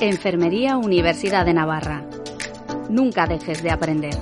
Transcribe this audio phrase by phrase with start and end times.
[0.00, 2.04] Enfermería Universidad de Navarra.
[2.90, 4.14] Nunca dejes de aprender.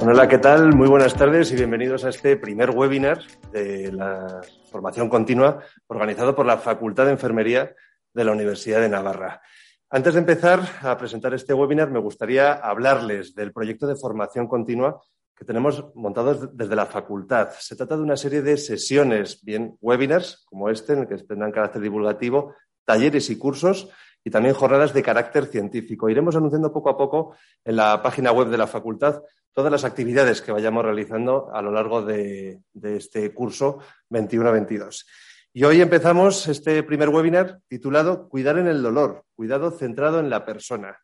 [0.00, 0.74] Hola, ¿qué tal?
[0.74, 3.20] Muy buenas tardes y bienvenidos a este primer webinar
[3.52, 4.40] de la
[4.70, 7.74] formación continua organizado por la Facultad de Enfermería
[8.14, 9.42] de la Universidad de Navarra.
[9.90, 15.02] Antes de empezar a presentar este webinar, me gustaría hablarles del proyecto de formación continua
[15.36, 17.50] que tenemos montados desde la facultad.
[17.58, 21.52] Se trata de una serie de sesiones, bien webinars como este, en el que tendrán
[21.52, 22.54] carácter divulgativo,
[22.84, 23.90] talleres y cursos
[24.24, 26.08] y también jornadas de carácter científico.
[26.08, 29.22] Iremos anunciando poco a poco en la página web de la facultad
[29.52, 33.78] todas las actividades que vayamos realizando a lo largo de, de este curso
[34.10, 35.04] 21-22.
[35.52, 40.44] Y hoy empezamos este primer webinar titulado Cuidar en el dolor, cuidado centrado en la
[40.44, 40.98] persona.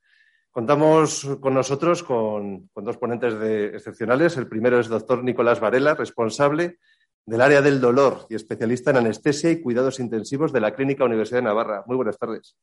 [0.52, 3.32] Contamos con nosotros con, dos ponentes
[3.74, 4.36] excepcionales.
[4.36, 6.78] El primero es el doctor Nicolás Varela, responsable
[7.24, 11.38] del área del dolor y especialista en anestesia y cuidados intensivos de la Clínica Universidad
[11.38, 11.84] de Navarra.
[11.86, 12.54] Muy buenas tardes.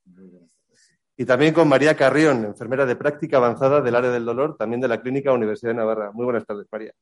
[1.17, 4.88] Y también con María Carrión, enfermera de práctica avanzada del área del dolor, también de
[4.88, 6.11] la Clínica Universidad de Navarra.
[6.11, 6.94] Muy buenas tardes, María.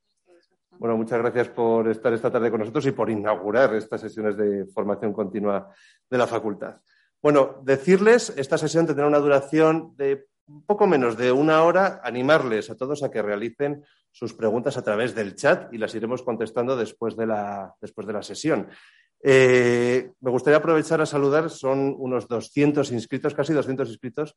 [0.80, 4.66] Bueno, muchas gracias por estar esta tarde con nosotros y por inaugurar estas sesiones de
[4.68, 5.70] formación continua
[6.10, 6.78] de la facultad.
[7.22, 12.70] Bueno, decirles, esta sesión tendrá una duración de un poco menos de una hora, animarles
[12.70, 16.76] a todos a que realicen sus preguntas a través del chat y las iremos contestando
[16.76, 18.68] después de la, después de la sesión.
[19.22, 24.36] Eh, me gustaría aprovechar a saludar, son unos 200 inscritos, casi 200 inscritos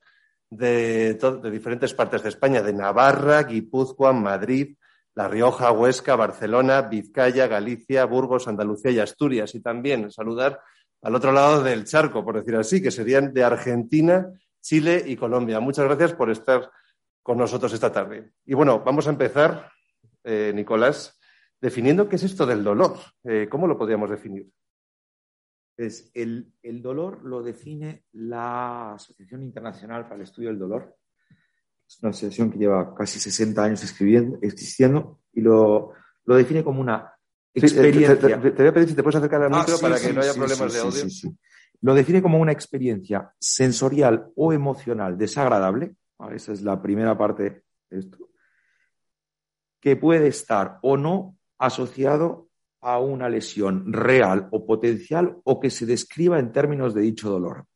[0.48, 4.76] de, de diferentes partes de España, de Navarra, Guipúzcoa, Madrid,
[5.14, 9.54] La Rioja, Huesca, Barcelona, Vizcaya, Galicia, Burgos, Andalucía y Asturias.
[9.54, 10.60] Y también saludar
[11.02, 14.28] al otro lado del charco, por decir así, que serían de Argentina,
[14.60, 15.60] Chile y Colombia.
[15.60, 16.70] Muchas gracias por estar
[17.22, 18.32] con nosotros esta tarde.
[18.44, 19.70] Y bueno, vamos a empezar,
[20.24, 21.18] eh, Nicolás,
[21.60, 22.96] definiendo qué es esto del dolor.
[23.24, 24.50] Eh, ¿Cómo lo podríamos definir?
[25.76, 26.52] Pues el,
[26.82, 30.96] dolor lo define la Asociación Internacional para el Estudio del Dolor.
[31.88, 35.92] Es una asociación que lleva casi 60 años escribiendo, existiendo y lo,
[36.26, 37.14] define como una
[37.54, 38.18] experiencia.
[38.18, 40.34] te, voy a pedir si te puedes acercar al ah, micro para que no haya
[40.34, 41.04] problemas de audio
[41.82, 45.96] lo define como una experiencia sensorial o emocional desagradable,
[46.32, 48.18] esa es la primera parte de esto,
[49.80, 52.48] que puede estar o no asociado
[52.82, 57.66] a una lesión real o potencial o que se describa en términos de dicho dolor.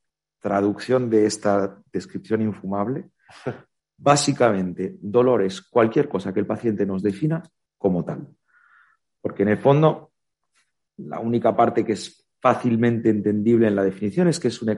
[0.40, 3.10] Traducción de esta descripción infumable.
[3.96, 7.42] Básicamente, dolor es cualquier cosa que el paciente nos defina
[7.78, 8.28] como tal.
[9.20, 10.12] Porque en el fondo,
[10.98, 14.76] la única parte que es fácilmente entendible en la definición es que es una,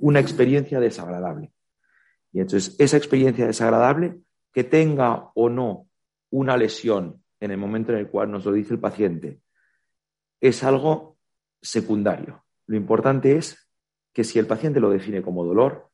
[0.00, 1.52] una experiencia desagradable.
[2.32, 4.16] Y entonces, esa experiencia desagradable,
[4.50, 5.88] que tenga o no
[6.30, 9.42] una lesión en el momento en el cual nos lo dice el paciente,
[10.40, 11.18] es algo
[11.60, 12.46] secundario.
[12.66, 13.68] Lo importante es
[14.14, 15.90] que si el paciente lo define como dolor,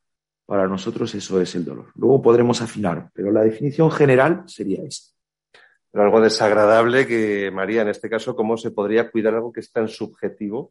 [0.47, 1.91] para nosotros eso es el dolor.
[1.97, 5.20] Luego podremos afinar, pero la definición general sería esta
[5.91, 9.73] pero algo desagradable que, María, en este caso, cómo se podría cuidar algo que es
[9.73, 10.71] tan subjetivo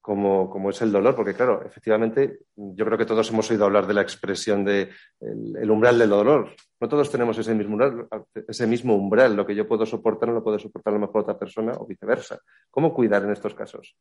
[0.00, 3.86] como, como, es el dolor, porque claro, efectivamente, yo creo que todos hemos oído hablar
[3.86, 4.90] de la expresión de
[5.20, 6.56] el, umbral del dolor.
[6.80, 8.08] No todos tenemos ese mismo, umbral,
[8.48, 9.36] ese mismo umbral.
[9.36, 11.86] Lo que yo puedo soportar no lo puede soportar a lo mejor otra persona o
[11.86, 12.40] viceversa.
[12.70, 13.94] ¿Cómo cuidar en estos casos?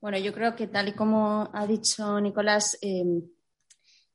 [0.00, 3.22] Bueno, yo creo que tal y como ha dicho Nicolás, eh,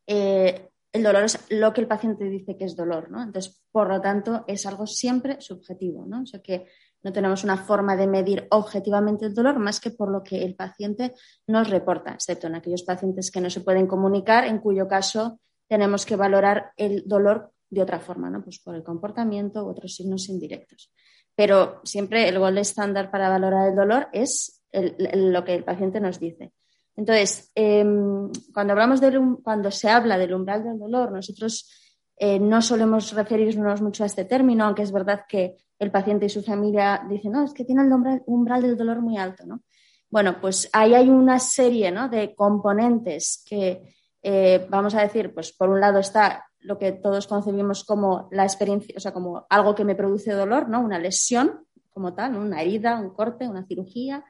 [0.05, 3.24] eh, el dolor es lo que el paciente dice que es dolor, ¿no?
[3.24, 6.22] Entonces, por lo tanto, es algo siempre subjetivo, ¿no?
[6.24, 6.68] O sea que
[7.03, 10.56] no tenemos una forma de medir objetivamente el dolor más que por lo que el
[10.56, 11.13] paciente
[11.47, 16.06] nos reporta, excepto en aquellos pacientes que no se pueden comunicar, en cuyo caso tenemos
[16.06, 18.44] que valorar el dolor de otra forma, ¿no?
[18.44, 20.91] Pues por el comportamiento u otros signos indirectos.
[21.34, 26.19] Pero siempre el gol estándar para valorar el dolor es lo que el paciente nos
[26.19, 26.52] dice.
[26.96, 29.02] Entonces, em, cuando, hablamos
[29.44, 31.69] cuando se habla del umbral del dolor, nosotros
[32.17, 36.29] eh, no solemos referirnos mucho a este término, aunque es verdad que el paciente y
[36.29, 39.64] su familia dicen, no, es que tiene el umbral, del dolor muy alto, ¿no?
[40.09, 45.70] Bueno, pues ahí hay una serie de componentes que, eh, vamos a decir, pues por
[45.70, 49.85] un lado está lo que todos concebimos como la experiencia, o sea, como algo que
[49.85, 50.82] me produce dolor, ¿no?
[50.82, 54.23] Una lesión como tal, una herida, un corte, una cirugía,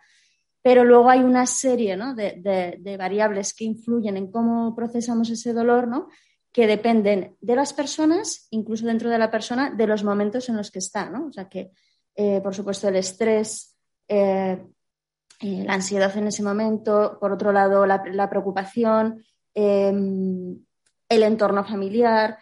[0.62, 6.08] pero luego hay una serie de, variables que influyen en cómo procesamos ese dolor, ¿no?
[6.52, 10.70] que dependen de las personas, incluso dentro de la persona, de los momentos en los
[10.70, 11.10] que está.
[11.10, 11.28] ¿no?
[11.28, 11.72] O sea que,
[12.16, 13.76] eh, por supuesto, el estrés,
[14.08, 14.62] eh,
[15.40, 19.24] eh, la ansiedad en ese momento, por otro lado, la, la preocupación,
[19.54, 20.64] el
[21.10, 22.38] entorno familiar,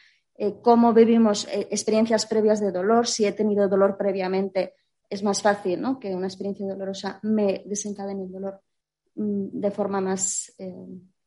[0.61, 4.75] cómo vivimos experiencias previas de dolor, si he tenido dolor previamente,
[5.09, 5.99] es más fácil ¿no?
[5.99, 8.61] que una experiencia dolorosa me desencadene el dolor
[9.15, 10.85] mm, de forma más, eh,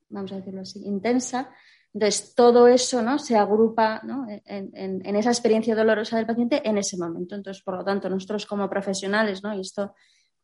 [0.09, 1.51] vamos a decirlo así, intensa.
[1.95, 3.19] Entonces, todo eso ¿no?
[3.19, 4.27] se agrupa ¿no?
[4.29, 7.35] en, esa experiencia dolorosa del paciente en ese momento.
[7.35, 9.55] Entonces, por lo tanto, nosotros como profesionales, ¿no?
[9.55, 9.95] y esto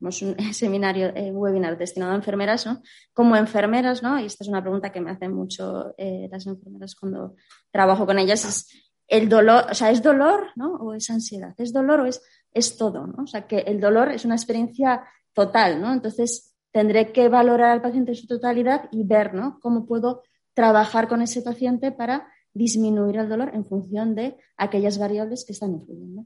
[0.01, 2.83] es un seminario, un webinar destinado a enfermeras, ¿no?
[3.15, 4.21] como enfermeras, ¿no?
[4.21, 7.35] y esta es una pregunta que me hacen mucho eh, las enfermeras cuando
[7.71, 8.67] trabajo con ellas, es
[9.09, 10.75] el dolor, o sea, ¿es dolor ¿no?
[10.75, 11.55] o es ansiedad?
[11.57, 12.21] ¿Es dolor o es,
[12.59, 13.07] es todo?
[13.07, 13.25] ¿no?
[13.25, 15.93] O sea, que el dolor es una experiencia total, ¿no?
[15.93, 19.59] Entonces, tendré que valorar al paciente en su totalidad y ver, ¿no?
[19.61, 20.23] Cómo puedo
[20.55, 25.73] trabajar con ese paciente para disminuir el dolor en función de aquellas variables que están
[25.73, 26.25] influyendo.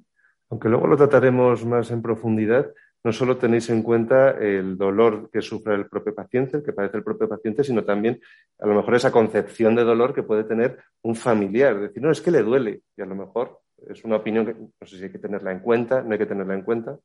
[0.50, 2.72] Aunque luego lo trataremos más en profundidad,
[3.04, 6.98] no solo tenéis en cuenta el dolor que sufre el propio paciente, el que padece
[6.98, 8.20] el propio paciente, sino también
[8.60, 11.80] a lo mejor esa concepción de dolor que puede tener un familiar.
[11.80, 12.82] Decir, no, es que le duele.
[12.96, 15.60] Y a lo mejor es una opinión que no sé si hay que tenerla en
[15.60, 16.98] cuenta, no hay que tenerla en cuenta.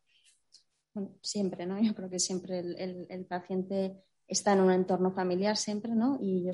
[1.22, 1.82] siempre, ¿no?
[1.82, 6.18] Yo creo que siempre el, paciente está en un entorno familiar siempre, ¿no?
[6.22, 6.52] Y yo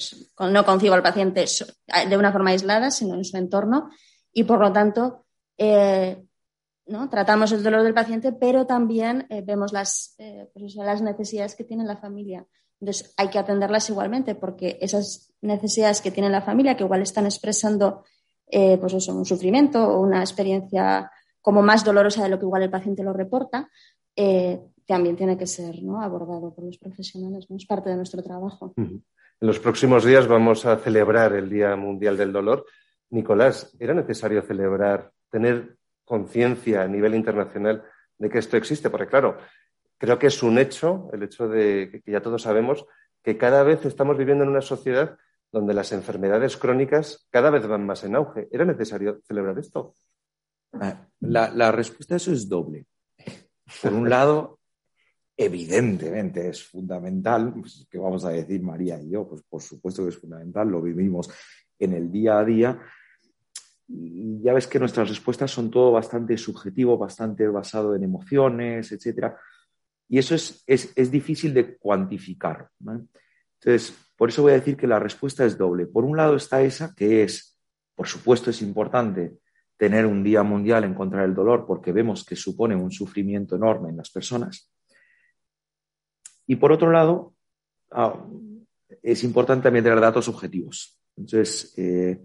[0.48, 1.46] no concibo al paciente
[2.10, 3.90] de una forma aislada, sino en su entorno.
[4.32, 5.26] Y por lo tanto,
[5.58, 6.24] eh,
[6.86, 7.10] ¿no?
[7.10, 11.64] Tratamos el dolor del paciente, pero también eh, vemos las, eh, pues las necesidades que
[11.64, 12.46] tiene la familia.
[12.80, 17.26] Entonces, hay que atenderlas igualmente, porque esas necesidades que tiene la familia, que igual están
[17.26, 18.04] expresando
[18.54, 21.12] eh, pues eso, un sufrimiento o una experiencia
[21.42, 23.70] como más dolorosa de lo que igual el paciente lo reporta,
[24.86, 26.02] también tiene que ser ¿no?
[26.02, 27.48] abordado por los profesionales.
[27.50, 28.74] Es parte de nuestro trabajo.
[28.78, 29.04] En
[29.40, 32.66] los próximos días vamos a celebrar el Día Mundial del Dolor.
[33.10, 37.84] Nicolás, ¿era necesario celebrar, tener conciencia a nivel internacional
[38.18, 39.38] de que esto existe, porque claro,
[39.98, 42.86] creo que es un hecho, el hecho de que ya todos sabemos
[43.22, 45.18] que cada vez estamos viviendo en una sociedad
[45.54, 48.50] donde las enfermedades crónicas cada vez van más en auge.
[48.52, 49.94] ¿Era necesario celebrar esto?
[50.74, 52.88] Ah, la, respuesta a eso es doble.
[53.82, 54.60] Por un lado,
[55.38, 60.10] evidentemente es fundamental, pues, que vamos a decir María y yo, pues por supuesto que
[60.10, 61.30] es fundamental, lo vivimos
[61.78, 62.82] en el día a día,
[63.88, 69.34] y ya ves que nuestras respuestas son todo bastante subjetivo, bastante basado en emociones, etc.
[70.10, 72.70] Y eso es, es, difícil de cuantificar.
[73.64, 75.86] Entonces, por eso voy a decir que la respuesta es doble.
[75.86, 77.58] Por un lado está esa, que es,
[77.96, 79.38] por supuesto, es importante
[79.78, 83.90] tener un día mundial en contra del dolor porque vemos que supone un sufrimiento enorme
[83.90, 84.70] en las personas.
[86.46, 87.36] Y por otro lado,
[87.92, 88.22] ah,
[89.02, 91.00] es importante también tener datos objetivos.
[91.16, 92.22] Entonces, eh,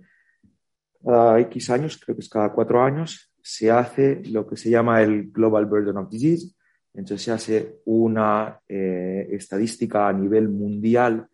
[1.04, 5.02] cada X años, creo que es cada cuatro años, se hace lo que se llama
[5.02, 6.54] el Global Burden of Disease.
[6.98, 11.28] Entonces se hace una eh, estadística a nivel mundial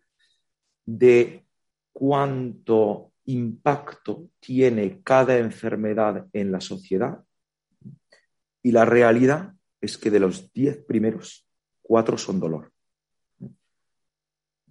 [0.85, 1.43] de
[1.91, 7.19] cuánto impacto tiene cada enfermedad en la sociedad.
[8.61, 11.47] Y la realidad es que de los diez primeros,
[11.81, 12.71] cuatro son dolor.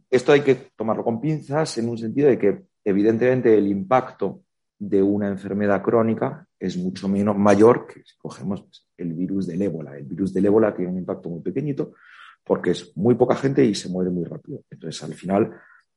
[0.09, 4.45] Esto hay que tomarlo con pinzas en un sentido de que evidentemente el impacto
[4.79, 9.63] de una enfermedad crónica es mucho menos mayor que si cogemos pues, el virus del
[9.63, 9.97] ébola.
[9.97, 11.93] El virus del ébola tiene un impacto muy pequeñito
[12.43, 14.63] porque es muy poca gente y se muere muy rápido.
[14.71, 15.51] Entonces, al final,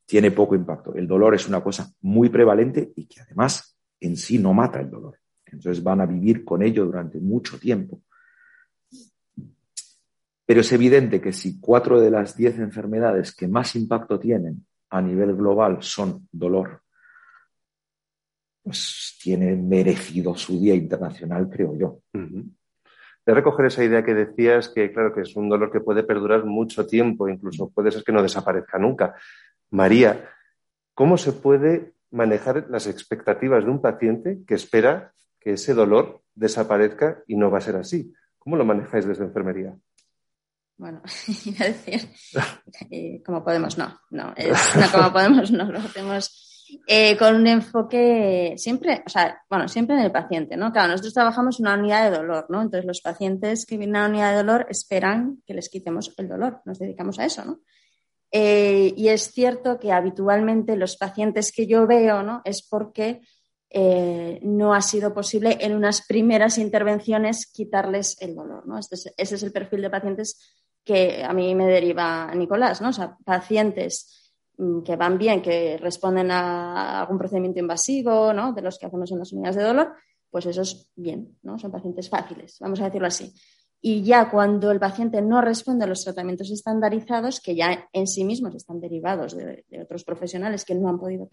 [0.06, 0.96] tiene poco impacto.
[0.96, 4.90] El dolor es una cosa muy prevalente y que además en sí no mata el
[4.90, 5.20] dolor.
[5.46, 8.02] Entonces van a vivir con ello durante mucho tiempo.
[10.46, 15.02] Pero es evidente que si cuatro de las diez enfermedades que más impacto tienen a
[15.02, 16.84] nivel global son dolor,
[18.68, 22.02] pues tiene merecido su Día Internacional, creo yo.
[22.12, 26.44] De recoger esa idea que decías, que claro que es un dolor que puede perdurar
[26.44, 29.16] mucho tiempo, incluso puede ser que no desaparezca nunca.
[29.70, 30.30] María,
[30.94, 37.24] ¿cómo se puede manejar las expectativas de un paciente que espera que ese dolor desaparezca
[37.26, 38.14] y no va a ser así?
[38.38, 39.78] ¿Cómo lo manejáis desde enfermería?
[40.76, 41.02] Bueno,
[41.46, 42.10] iba a decir,
[42.92, 46.57] eh, como podemos, no, no, no como podemos, no, lo hacemos
[46.88, 50.72] eh, con un enfoque siempre, o sea, bueno, siempre en el paciente, ¿no?
[50.72, 52.62] Claro, nosotros trabajamos en una unidad de dolor, ¿no?
[52.62, 56.28] Entonces los pacientes que vienen a la unidad de dolor esperan que les quitemos el
[56.28, 57.60] dolor, nos dedicamos a eso, ¿no?
[58.32, 62.42] Eh, y es cierto que habitualmente los pacientes que yo veo, ¿no?
[62.44, 63.22] Es porque
[63.70, 68.78] eh, no ha sido posible en unas primeras intervenciones quitarles el dolor, ¿no?
[68.78, 72.90] Este ese es el perfil de pacientes que a mí me deriva Nicolás, ¿no?
[72.90, 74.27] O sea, pacientes
[74.84, 78.54] que van bien, que responden a algún procedimiento invasivo, ¿no?
[78.54, 79.94] De los que hacemos en las unidades de dolor,
[80.30, 81.60] pues eso es bien, ¿no?
[81.60, 83.34] Son pacientes fáciles, vamos a decirlo así.
[83.80, 88.24] Y ya cuando el paciente no responde a los tratamientos estandarizados, que ya en sí
[88.24, 91.30] mismos están derivados de, otros profesionales que no han podido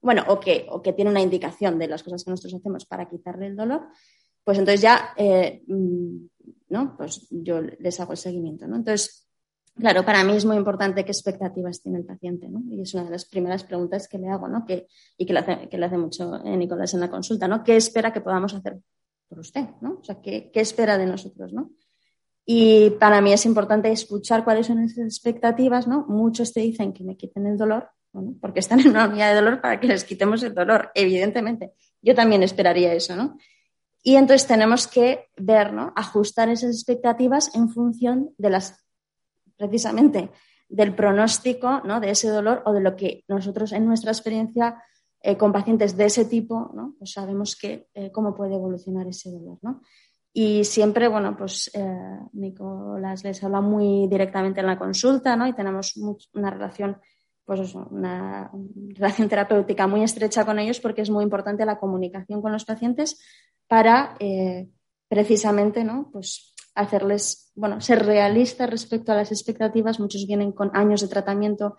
[0.00, 3.08] bueno, o que, o que tiene una indicación de las cosas que nosotros hacemos para
[3.08, 3.88] quitarle el dolor,
[4.44, 6.26] pues entonces ya, eh, mm,
[6.68, 6.96] ¿no?
[6.96, 8.76] Pues yo les hago el seguimiento, ¿no?
[8.76, 9.25] Entonces,
[9.78, 12.62] Claro, para mí es muy importante qué expectativas tiene el paciente, ¿no?
[12.70, 14.64] Y es una de las primeras preguntas que le hago, ¿no?
[14.64, 14.86] Que,
[15.18, 17.62] y que le, hace, que le hace mucho eh, Nicolás en la consulta, ¿no?
[17.62, 18.78] ¿Qué espera que podamos hacer
[19.28, 19.98] por usted, ¿no?
[20.00, 21.72] O sea, ¿qué, qué espera de nosotros, ¿no?
[22.46, 26.06] Y para mí es importante escuchar cuáles son esas expectativas, ¿no?
[26.08, 27.90] Muchos te dicen que me quiten el dolor,
[28.40, 31.72] porque están en una unidad de dolor para que les quitemos el dolor, evidentemente.
[32.00, 33.36] Yo también esperaría eso, ¿no?
[34.02, 35.92] Y entonces tenemos que ver, ¿no?
[35.96, 38.85] Ajustar esas expectativas en función de las,
[39.56, 40.30] precisamente,
[40.68, 42.00] del pronóstico, ¿no?
[42.00, 44.82] De ese dolor o de lo que nosotros en nuestra experiencia
[45.20, 46.94] eh, con pacientes de ese tipo, ¿no?
[46.98, 49.80] Pues sabemos que, eh, cómo puede evolucionar ese dolor, ¿no?
[50.38, 55.46] Y siempre, bueno, pues eh, Nicolás les habla muy directamente en la consulta, ¿no?
[55.46, 55.96] Y tenemos
[56.34, 56.98] una relación,
[57.46, 58.50] pues una
[58.94, 63.18] relación terapéutica muy estrecha con ellos porque es muy importante la comunicación con los pacientes
[63.66, 64.68] para eh,
[65.08, 66.10] precisamente, ¿no?
[66.12, 69.98] Pues hacerles, bueno, ser realistas respecto a las expectativas.
[69.98, 71.76] Muchos vienen con años de tratamiento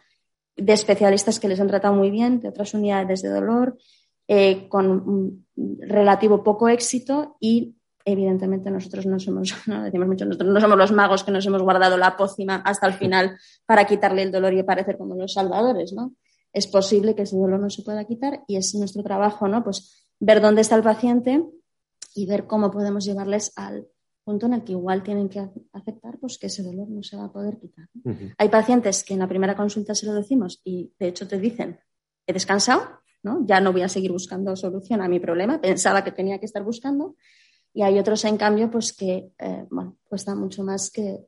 [0.56, 3.78] de especialistas que les han tratado muy bien, de otras unidades de dolor,
[4.28, 10.60] eh, con relativo poco éxito y evidentemente nosotros no somos, no decimos mucho, nosotros no
[10.60, 14.32] somos los magos que nos hemos guardado la pócima hasta el final para quitarle el
[14.32, 16.14] dolor y parecer como los salvadores, ¿no?
[16.52, 19.64] Es posible que ese dolor no se pueda quitar y es nuestro trabajo, ¿no?
[19.64, 21.46] Pues ver dónde está el paciente
[22.16, 23.88] y ver cómo podemos llevarles al
[24.28, 25.40] punto en el que igual tienen que
[25.72, 27.88] aceptar pues, que ese dolor no se va a poder quitar.
[28.38, 31.80] Hay pacientes que en la primera consulta se lo decimos y de hecho te dicen,
[32.26, 32.82] he descansado,
[33.24, 33.46] ¿no?
[33.46, 36.62] ya no voy a seguir buscando solución a mi problema, pensaba que tenía que estar
[36.62, 37.16] buscando
[37.74, 41.26] y hay otros, en cambio, pues que, eh, bueno, cuesta mucho más que,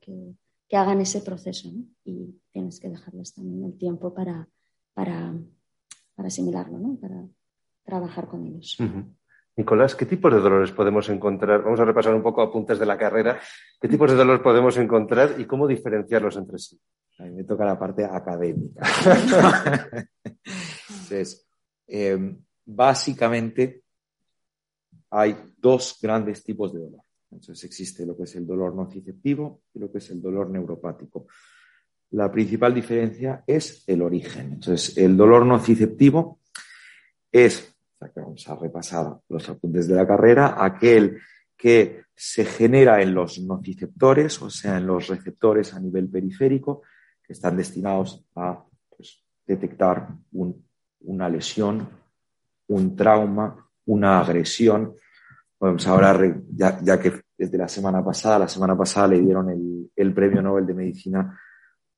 [0.72, 1.84] hagan ese proceso, ¿no?
[2.04, 4.46] Y tienes que dejarles también el tiempo para,
[4.92, 5.34] para,
[6.18, 6.96] asimilarlo, ¿no?
[6.96, 7.26] Para
[7.82, 8.76] trabajar con ellos.
[9.60, 11.62] Nicolás, ¿qué tipos de dolores podemos encontrar?
[11.62, 13.38] Vamos a repasar un poco apuntes de la carrera.
[13.78, 16.80] ¿Qué tipos de dolores podemos encontrar y cómo diferenciarlos entre sí?
[17.18, 18.80] A mí me toca la parte académica.
[20.88, 21.46] Entonces,
[21.86, 23.82] eh, básicamente
[25.10, 27.02] hay dos grandes tipos de dolor.
[27.30, 31.26] Entonces existe lo que es el dolor nociceptivo y lo que es el dolor neuropático.
[32.12, 34.54] La principal diferencia es el origen.
[34.54, 36.40] Entonces, el dolor nociceptivo
[37.30, 37.69] es,
[38.08, 41.18] que vamos a repasar los apuntes de la carrera, aquel
[41.56, 46.82] que se genera en los nociceptores, o sea, en los receptores a nivel periférico,
[47.22, 50.08] que están destinados a pues, detectar
[51.00, 51.88] una lesión,
[52.68, 54.94] un trauma, una agresión.
[55.58, 56.18] Vamos ahora,
[56.50, 60.74] ya, que desde la semana pasada, la semana pasada le dieron el, premio Nobel de
[60.74, 61.38] Medicina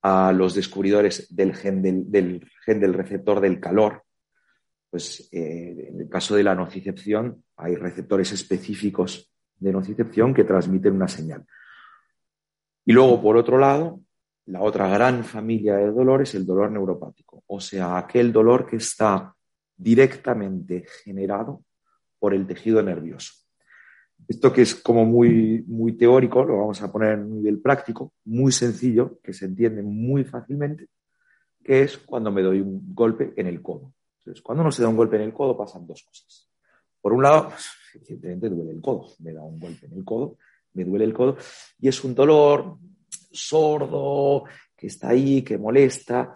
[0.03, 4.03] a los descubridores del gen del, gen del receptor del calor.
[4.93, 10.93] Pues eh, en el caso de la nocicepción, hay receptores específicos de nocicepción que transmiten
[10.93, 11.47] una señal.
[12.85, 14.03] Y luego, por otro lado,
[14.45, 18.77] la otra gran familia de dolor es el dolor neuropático, o sea, aquel dolor que
[18.77, 19.35] está
[19.75, 21.65] directamente generado
[22.19, 23.33] por el tejido nervioso.
[24.29, 28.13] Esto que es como muy, muy teórico, lo vamos a poner en un nivel práctico,
[28.27, 30.89] muy sencillo, que se entiende muy fácilmente,
[31.65, 33.95] que es cuando me doy un golpe en el codo.
[34.25, 36.49] Entonces, cuando uno se da un golpe en el codo pasan dos cosas.
[37.01, 40.39] Por un lado, pues, evidentemente duele el codo, me da un golpe en el codo,
[40.75, 41.37] me duele el codo,
[41.81, 42.79] y es un dolor
[43.33, 44.45] sordo,
[44.77, 46.35] que está ahí, que molesta.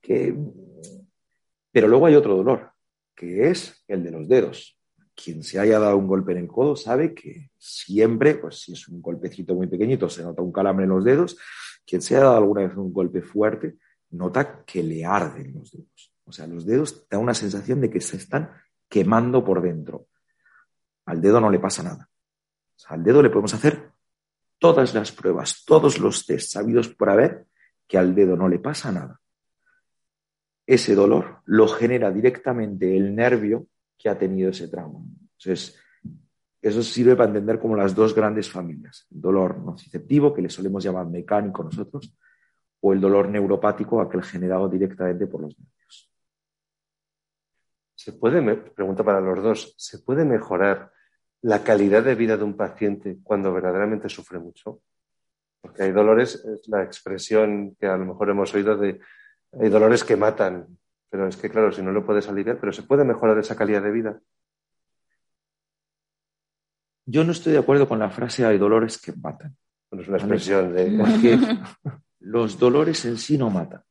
[0.00, 2.72] Pero luego hay otro dolor,
[3.14, 4.78] que es el de los dedos
[5.22, 8.86] quien se haya dado un golpe en el codo sabe que siempre, pues si es
[8.88, 11.36] un golpecito muy pequeñito, se nota un calambre en los dedos.
[11.84, 13.78] Quien se haya dado alguna vez un golpe fuerte,
[14.10, 16.07] nota que le arden los dedos.
[16.28, 18.50] O sea, los dedos da una sensación de que se están
[18.88, 20.08] quemando por dentro.
[21.06, 22.08] Al dedo no le pasa nada.
[22.88, 23.90] al dedo le podemos hacer
[24.58, 27.46] todas las pruebas, todos los test sabidos por haber,
[27.86, 29.20] que al dedo no le pasa nada.
[30.66, 33.66] Ese dolor lo genera directamente el nervio
[33.96, 35.00] que ha tenido ese trauma.
[35.00, 35.80] Entonces,
[36.60, 40.84] eso sirve para entender como las dos grandes familias, el dolor nociceptivo, que le solemos
[40.84, 42.14] llamar mecánico nosotros,
[42.80, 46.07] o el dolor neuropático, aquel generado directamente por los nervios.
[48.08, 50.90] ¿Se puede, pregunta para los dos, ¿se puede mejorar
[51.42, 54.80] la calidad de vida de un paciente cuando verdaderamente sufre mucho?
[55.60, 58.98] Porque hay dolores, es la expresión que a lo mejor hemos oído de,
[59.60, 60.78] hay dolores que matan,
[61.10, 63.82] pero es que, claro, si no lo puedes aliviar, pero se puede mejorar esa calidad
[63.82, 64.18] de vida.
[67.04, 69.54] Yo no estoy de acuerdo con la frase hay dolores que matan.
[69.90, 70.96] Bueno, es una expresión de.
[70.98, 71.38] Porque
[72.20, 73.82] los dolores en sí no matan.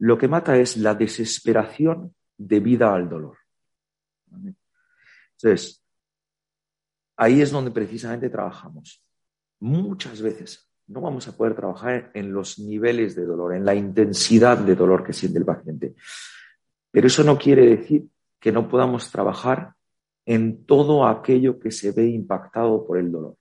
[0.00, 3.36] Lo que mata es la desesperación debida al dolor.
[5.36, 5.82] Entonces,
[7.16, 9.02] ahí es donde precisamente trabajamos.
[9.60, 14.58] Muchas veces no vamos a poder trabajar en los niveles de dolor, en la intensidad
[14.58, 15.94] de dolor que siente el paciente.
[16.90, 18.06] Pero eso no quiere decir
[18.38, 19.74] que no podamos trabajar
[20.26, 23.36] en todo aquello que se ve impactado por el dolor.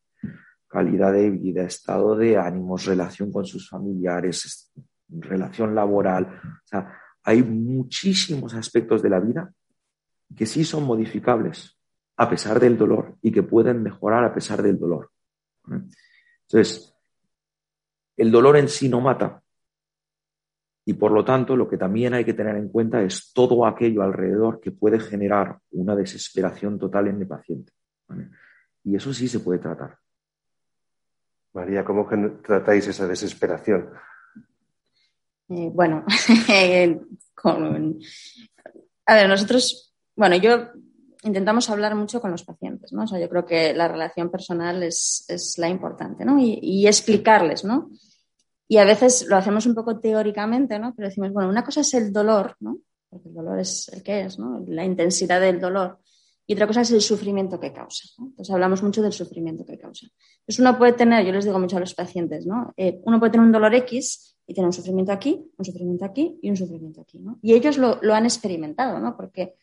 [0.68, 4.72] Calidad de vida, estado de ánimos, relación con sus familiares,
[5.10, 6.26] relación laboral.
[6.26, 9.54] O sea, hay muchísimos aspectos de la vida
[10.36, 11.78] que sí son modificables
[12.18, 15.12] a pesar del dolor y que pueden mejorar a pesar del dolor.
[15.68, 16.94] Entonces,
[18.18, 19.42] el dolor en sí no mata.
[20.86, 24.02] Y por lo tanto, lo que también hay que tener en cuenta es todo aquello
[24.02, 27.72] alrededor que puede generar una desesperación total en el paciente.
[28.84, 29.98] Y eso sí se puede tratar.
[31.54, 32.08] María, ¿cómo
[32.42, 33.90] tratáis esa desesperación?
[35.54, 36.06] Bueno,
[39.06, 40.70] a ver, nosotros, bueno, yo
[41.24, 43.04] intentamos hablar mucho con los pacientes, ¿no?
[43.04, 45.26] O sea, yo creo que la relación personal es,
[45.58, 46.38] la importante, ¿no?
[46.40, 47.90] Y, explicarles, ¿no?
[48.70, 50.94] Y a veces lo hacemos un poco teóricamente, ¿no?
[50.96, 52.78] Pero decimos, bueno, una cosa es el dolor, ¿no?
[53.10, 54.64] Porque el dolor es el que es, ¿no?
[54.68, 56.00] La intensidad del dolor.
[56.48, 58.08] Y otra cosa es el sufrimiento que causa.
[58.18, 58.28] ¿no?
[58.28, 60.08] Entonces hablamos mucho del sufrimiento que causa.
[60.40, 62.74] Entonces uno puede tener, yo les digo mucho a los pacientes, ¿no?
[62.78, 66.40] Eh, uno puede tener un dolor X y tiene un sufrimiento aquí, un sufrimiento aquí
[66.42, 67.40] y un sufrimiento aquí, ¿no?
[67.42, 69.16] Y ellos lo, lo han experimentado, ¿no?
[69.16, 69.56] Porque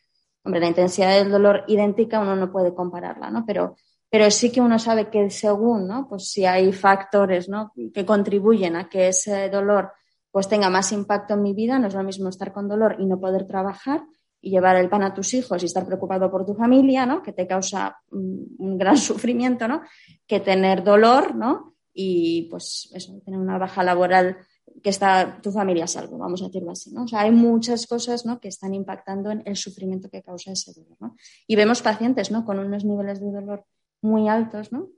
[0.48, 3.44] Hombre, la intensidad del dolor idéntica uno no puede compararla, ¿no?
[3.46, 3.76] Pero,
[4.08, 6.08] pero sí que uno sabe que según, ¿no?
[6.08, 7.70] Pues si hay factores, ¿no?
[7.92, 9.92] Que contribuyen a que ese dolor
[10.30, 13.04] pues tenga más impacto en mi vida, no es lo mismo estar con dolor y
[13.04, 14.06] no poder trabajar
[14.40, 17.22] y llevar el pan a tus hijos y estar preocupado por tu familia, ¿no?
[17.22, 19.82] Que te causa un gran sufrimiento, ¿no?
[20.26, 21.74] Que tener dolor, ¿no?
[21.92, 24.38] Y pues eso, tener una baja laboral
[24.82, 27.04] que está tu familia salvo, vamos a decirlo así, ¿no?
[27.04, 28.40] O sea, hay muchas cosas, ¿no?
[28.40, 31.16] Que están impactando en el sufrimiento que causa ese dolor, ¿no?
[31.46, 32.44] Y vemos pacientes, ¿no?
[32.44, 33.64] Con unos niveles de dolor
[34.02, 34.88] muy altos, ¿no?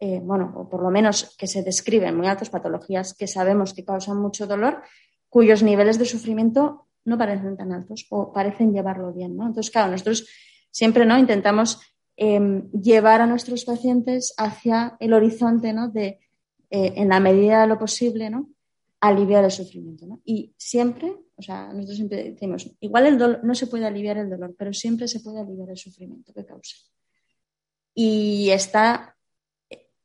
[0.00, 3.84] Eh, bueno, o por lo menos que se describen muy altas patologías que sabemos que
[3.84, 4.82] causan mucho dolor,
[5.28, 9.46] cuyos niveles de sufrimiento no parecen tan altos o parecen llevarlo bien, ¿no?
[9.46, 10.28] Entonces, claro, nosotros
[10.70, 11.18] siempre, ¿no?
[11.18, 11.80] Intentamos
[12.16, 15.88] em, llevar a nuestros pacientes hacia el horizonte, ¿no?
[15.88, 16.20] De,
[16.70, 18.48] eh, en la medida de lo posible, ¿no?
[19.00, 20.06] Aliviar el sufrimiento.
[20.06, 20.20] ¿no?
[20.24, 24.30] Y siempre, o sea, nosotros siempre decimos, igual el dolor, no se puede aliviar el
[24.30, 26.76] dolor, pero siempre se puede aliviar el sufrimiento que causa.
[27.94, 29.16] Y está,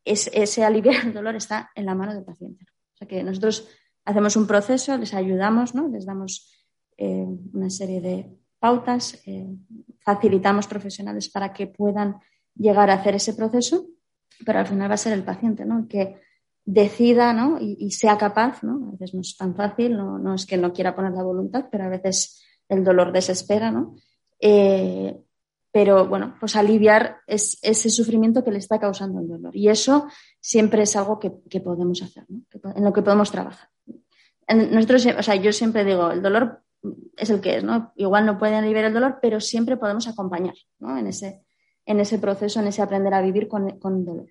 [0.06, 2.66] ese aliviar el dolor está en la mano del paciente.
[2.94, 3.68] O sea que nosotros
[4.06, 5.88] hacemos un proceso, les ayudamos, ¿no?
[5.88, 6.52] les damos
[6.98, 8.30] eh, una serie de
[8.60, 9.48] pautas, eh,
[10.00, 12.18] facilitamos profesionales para que puedan
[12.56, 13.88] llegar a hacer ese proceso,
[14.46, 15.88] pero al final va a ser el paciente, ¿no?
[15.88, 16.22] Que
[16.66, 17.58] decida ¿no?
[17.60, 18.90] y, sea capaz, ¿no?
[18.90, 21.66] a veces no es tan fácil, no, no, es que no quiera poner la voluntad,
[21.70, 23.96] pero a veces el dolor desespera, ¿no?
[24.40, 25.18] Eh,
[25.72, 29.56] pero bueno, pues aliviar es, ese sufrimiento que le está causando el dolor.
[29.56, 30.08] Y eso
[30.40, 32.44] siempre es algo que, podemos hacer, ¿no?
[32.76, 33.70] en lo que podemos trabajar.
[34.48, 36.62] nosotros, o sea, yo siempre digo, el dolor
[37.18, 37.92] es el que es, ¿no?
[37.96, 40.96] Igual no pueden aliviar el dolor, pero siempre podemos acompañar ¿no?
[40.98, 41.42] en, ese,
[41.86, 44.28] en ese proceso, en ese aprender a vivir con, con dolor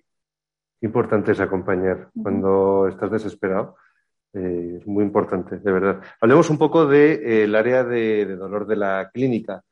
[0.83, 3.77] importante es acompañar cuando estás desesperado.
[4.33, 6.01] Eh, es muy importante, de verdad.
[6.19, 9.63] Hablemos un poco del de, área de, dolor de la clínica.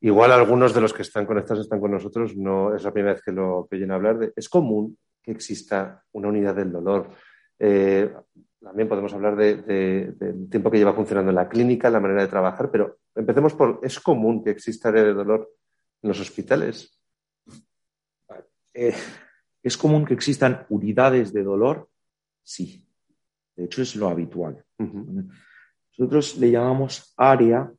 [0.00, 3.22] Igual algunos de los que están conectados están con nosotros, no es la primera vez
[3.22, 4.18] que lo oyen hablar.
[4.18, 7.10] De, es común que exista una unidad del dolor.
[7.58, 8.12] Eh,
[8.62, 12.70] también podemos hablar del tiempo que lleva funcionando en la clínica, la manera de trabajar,
[12.70, 15.50] pero empecemos por, ¿es común que exista área de dolor
[16.02, 17.00] en los hospitales?
[18.74, 18.94] Eh,
[19.62, 21.88] ¿Es común que existan unidades de dolor?
[22.42, 22.84] Sí.
[23.56, 24.64] De hecho, es lo habitual.
[25.98, 27.70] Nosotros le llamamos área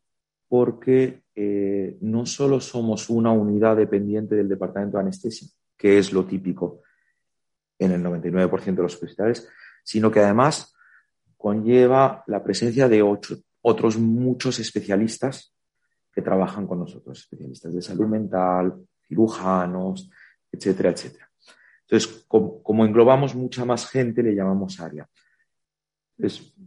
[0.48, 6.26] porque eh, no solo somos una unidad dependiente del departamento de anestesia, que es lo
[6.26, 6.82] típico
[7.78, 9.48] en el 99% de los hospitales,
[9.84, 10.76] sino que además
[11.38, 15.56] conlleva la presencia de otros muchos especialistas
[16.12, 18.76] que trabajan con nosotros, especialistas de salud mental,
[19.08, 20.10] cirujanos,
[20.52, 21.29] etcétera, etcétera.
[21.90, 25.10] Entonces, como, englobamos mucha más gente, le llamamos área.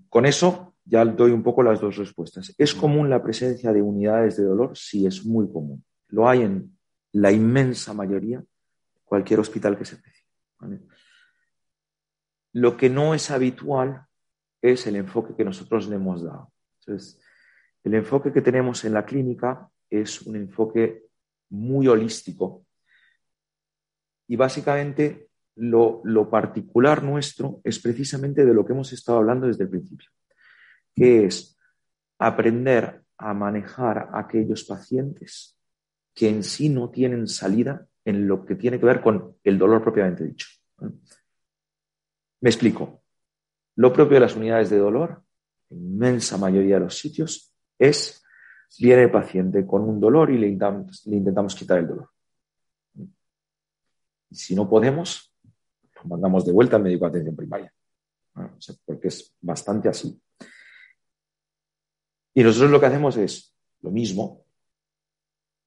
[0.08, 2.52] con eso ya doy un poco las dos respuestas.
[2.58, 4.76] ¿Es común la presencia de unidades de dolor?
[4.76, 5.84] Sí, es muy común.
[6.08, 6.76] Lo hay en
[7.12, 8.42] la inmensa mayoría
[9.04, 10.24] cualquier hospital que se precie.
[12.54, 14.06] Lo que no es habitual
[14.60, 16.52] es el enfoque que nosotros le hemos dado.
[16.80, 17.20] Entonces,
[17.84, 21.06] el enfoque que tenemos en la clínica es un enfoque
[21.50, 22.66] muy holístico
[24.28, 29.70] y básicamente lo, particular nuestro es precisamente de lo que hemos estado hablando desde el
[29.70, 30.08] principio,
[30.94, 31.58] que es
[32.18, 35.58] aprender a manejar a aquellos pacientes
[36.14, 39.82] que en sí no tienen salida en lo que tiene que ver con el dolor
[39.82, 40.48] propiamente dicho.
[42.40, 43.02] Me explico.
[43.76, 45.22] Lo propio de las unidades de dolor,
[45.70, 48.22] en inmensa mayoría de los sitios, es
[48.78, 52.10] viene el paciente con un dolor y le intentamos, quitar el dolor.
[54.32, 55.30] Y si no podemos,
[55.94, 57.72] lo mandamos de vuelta al médico de atención primaria,
[58.86, 60.18] porque es bastante así.
[62.32, 64.46] Y nosotros lo que hacemos es lo mismo,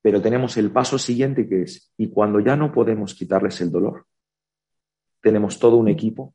[0.01, 4.07] pero tenemos el paso siguiente que es, y cuando ya no podemos quitarles el dolor,
[5.21, 6.33] tenemos todo un equipo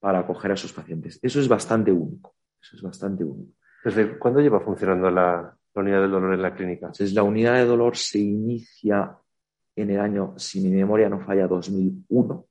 [0.00, 1.20] para acoger a esos pacientes.
[1.22, 2.34] Eso es bastante único.
[2.60, 3.52] Eso es bastante único.
[3.84, 6.86] ¿Desde cuándo lleva funcionando la, unidad del dolor en la clínica?
[6.86, 9.16] Entonces, la unidad de dolor se inicia
[9.82, 12.46] en el año, si mi memoria no falla, 2001.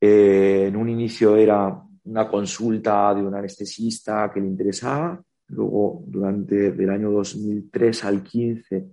[0.00, 5.22] Eh, en un inicio era una consulta de un anestesista que le interesaba.
[5.48, 8.86] Luego, durante el año 2003 al 15,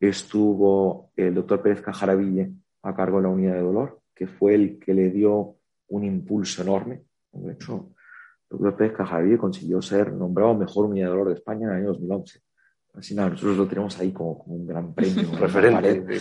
[0.00, 2.52] estuvo el doctor Pérez Cajaraville
[2.82, 5.56] a cargo de la unidad de dolor, que fue el que le dio
[5.88, 7.02] un impulso enorme.
[7.32, 7.90] De hecho,
[8.50, 11.76] el doctor Pérez Cajaraville consiguió ser nombrado mejor unidad de dolor de España en el
[11.78, 12.40] año 2011.
[12.94, 15.30] Así nada, nosotros lo tenemos ahí como, un gran premio.
[15.38, 16.20] Referente.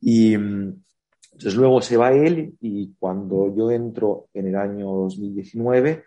[0.00, 6.04] Y, entonces luego se va él y cuando yo entro en el año 2019,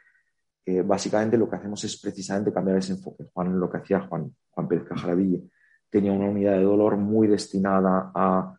[0.66, 3.26] eh, básicamente lo que hacemos es precisamente cambiar ese enfoque.
[3.32, 5.44] Juan, lo que hacía Juan, Juan Pérez Cajaraville,
[5.90, 8.56] tenía una unidad de dolor muy destinada a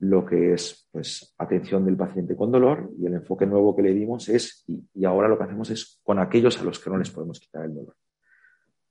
[0.00, 3.94] lo que es pues, atención del paciente con dolor y el enfoque nuevo que le
[3.94, 7.10] dimos es, y, ahora lo que hacemos es con aquellos a los que no les
[7.10, 7.96] podemos quitar el dolor.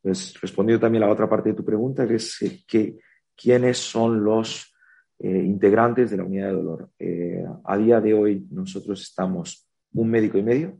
[0.04, 3.00] Respondiendo también a la otra parte de tu pregunta, que es eh, que,
[3.36, 4.74] quiénes son los
[5.20, 6.90] eh, integrantes de la unidad de dolor.
[7.00, 10.78] Eh, a día de hoy nosotros estamos un médico y medio,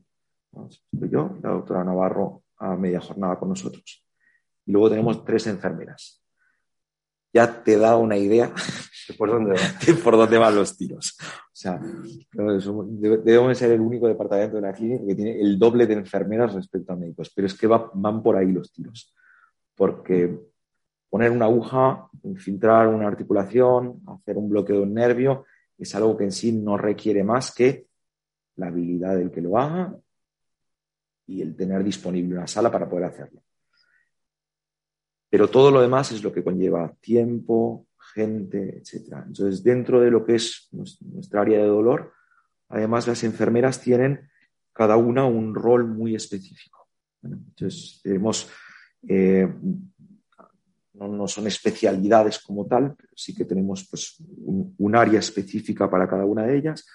[0.92, 4.06] yo, la doctora Navarro a media jornada con nosotros.
[4.66, 6.24] Y luego tenemos tres enfermeras.
[7.34, 8.54] Ya te da una idea
[9.18, 9.56] por dónde,
[10.04, 11.18] por dónde van los tiros.
[11.20, 11.80] O sea,
[12.34, 16.94] debemos ser el único departamento de la clínica que tiene el doble de enfermeras respecto
[16.94, 19.14] a médicos, pero es que van por ahí los tiros.
[19.76, 20.38] Porque
[21.10, 25.46] poner una aguja, infiltrar una articulación, hacer un bloqueo de un nervio,
[25.78, 27.88] es algo que en sí no requiere más que
[28.56, 29.96] la habilidad del que lo haga
[31.28, 33.42] y el tener disponible una sala para poder hacerlo.
[35.30, 39.24] Pero todo lo demás es lo que conlleva tiempo, gente, etc.
[39.28, 42.14] Entonces, dentro de lo que es nuestra área de dolor,
[42.70, 44.30] además las enfermeras tienen
[44.74, 46.88] cada una un rol muy específico.
[47.22, 48.50] Entonces, tenemos
[49.08, 49.48] eh,
[50.94, 54.18] no, son especialidades como tal, pero sí que tenemos pues,
[54.78, 56.88] un, área específica para cada una de ellas.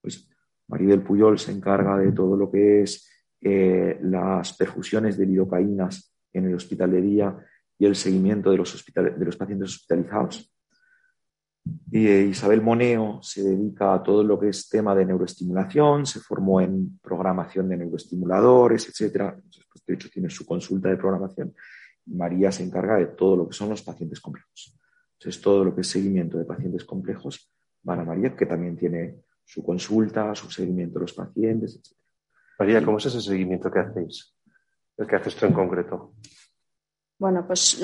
[0.00, 0.28] Pues
[0.68, 3.08] Maribel Puyol se encarga de todo lo que es
[3.40, 7.36] eh, las perfusiones de lidocaínas en el hospital de día
[7.78, 10.51] y el seguimiento de los, de los pacientes hospitalizados.
[11.90, 16.20] Y eh, Isabel Moneo se dedica a todo lo que es tema de neuroestimulación, se
[16.20, 19.34] formó en programación de neuroestimuladores, etc.
[19.34, 21.54] Pues, de hecho, tiene su consulta de programación
[22.06, 24.76] María se encarga de todo lo que son los pacientes complejos.
[25.18, 27.52] Entonces, todo lo que es seguimiento de pacientes complejos
[27.88, 31.96] va a María, que también tiene su consulta, su seguimiento de los pacientes, etc.
[32.58, 34.34] María, ¿cómo es ese seguimiento que hacéis?
[34.96, 36.14] El que haces tú en concreto.
[37.22, 37.80] Bueno, pues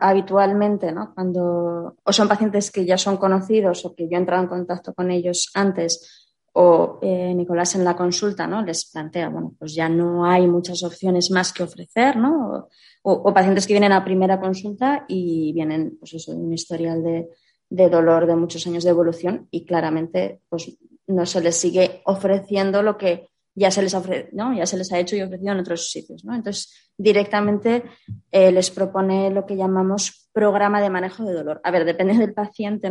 [0.00, 1.12] habitualmente, ¿no?
[1.14, 4.94] Cuando o son pacientes que ya son conocidos o que yo he entrado en contacto
[4.94, 8.62] con ellos antes o eh, Nicolás en la consulta, ¿no?
[8.62, 12.70] Les plantea, bueno, pues ya no hay muchas opciones más que ofrecer, ¿no?
[13.02, 18.26] o, pacientes que vienen a primera consulta y vienen, pues eso, un historial de, dolor
[18.26, 20.74] de muchos años de evolución y claramente, pues
[21.06, 23.94] no se les sigue ofreciendo lo que ya se les,
[24.32, 24.54] ¿no?
[24.54, 26.24] ya se les ha hecho y ofrecido en otros sitios.
[26.24, 27.84] Entonces, directamente
[28.30, 31.60] eh, les propone lo que llamamos programa de manejo de dolor.
[31.62, 32.90] A ver, depende del paciente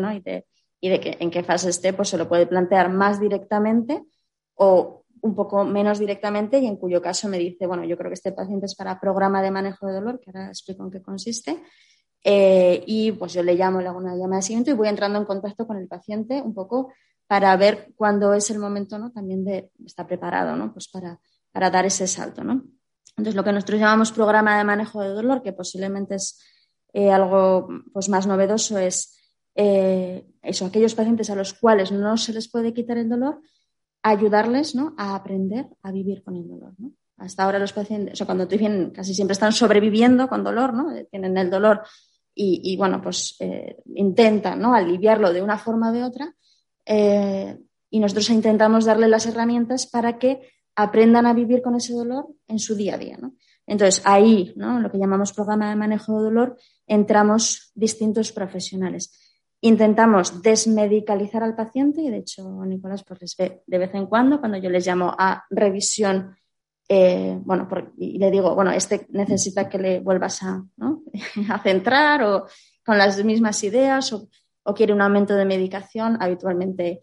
[0.79, 4.03] y de, en qué fase esté, pues se lo puede plantear más directamente
[4.55, 8.15] o un poco menos directamente y en cuyo caso me dice, bueno, yo creo que
[8.15, 11.63] este paciente es para programa de manejo de dolor, que ahora explico en qué consiste.
[12.25, 15.19] Eh, y pues yo le llamo, le hago una llamada de seguimiento y voy entrando
[15.19, 16.93] en contacto con el paciente un poco
[17.27, 19.11] para ver cuándo es el momento ¿no?
[19.11, 20.71] también de estar preparado ¿no?
[20.71, 21.19] pues para,
[21.51, 22.43] para dar ese salto.
[22.43, 22.63] ¿no?
[23.15, 26.39] Entonces, lo que nosotros llamamos programa de manejo de dolor, que posiblemente es
[26.93, 29.17] eh, algo pues, más novedoso, es
[29.55, 33.41] eh, eso, aquellos pacientes a los cuales no se les puede quitar el dolor,
[34.01, 34.93] ayudarles ¿no?
[34.97, 36.73] a aprender a vivir con el dolor.
[36.77, 36.91] ¿no?
[37.17, 40.87] Hasta ahora los pacientes, o cuando te casi siempre están sobreviviendo con dolor, ¿no?
[41.09, 41.83] tienen el dolor
[42.35, 44.73] y, bueno, pues eh, intentan ¿no?
[44.73, 46.33] aliviarlo de una forma o de otra.
[46.85, 47.57] Eh,
[47.89, 50.41] y nosotros intentamos darle las herramientas para que
[50.75, 53.17] aprendan a vivir con ese dolor en su día a día.
[53.21, 53.35] ¿no?
[53.67, 54.79] Entonces, ahí, ¿no?
[54.79, 59.19] lo que llamamos programa de manejo de dolor, entramos distintos profesionales.
[59.61, 64.39] Intentamos desmedicalizar al paciente y de hecho Nicolás pues les ve de vez en cuando
[64.39, 66.35] cuando yo les llamo a revisión
[66.89, 67.67] eh, bueno,
[67.97, 70.63] y le digo, bueno, este necesita que le vuelvas a,
[71.49, 72.45] a centrar o
[72.85, 74.27] con las mismas ideas o,
[74.73, 77.01] quiere un aumento de medicación, habitualmente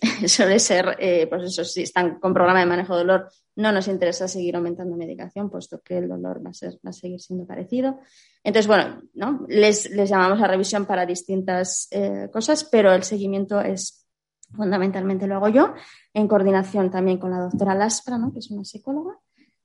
[0.26, 3.88] suele ser, eh, pues eso, si están con programa de manejo de dolor, no nos
[3.88, 7.46] interesa seguir aumentando medicación, puesto que el dolor va a, ser, va a seguir siendo
[7.46, 7.98] parecido.
[8.44, 9.46] Entonces, bueno, ¿no?
[9.48, 14.06] les, les llamamos a revisión para distintas eh, cosas, pero el seguimiento es
[14.54, 15.74] fundamentalmente lo hago yo,
[16.14, 18.32] en coordinación también con la doctora Laspra, ¿no?
[18.32, 19.18] que es una psicóloga,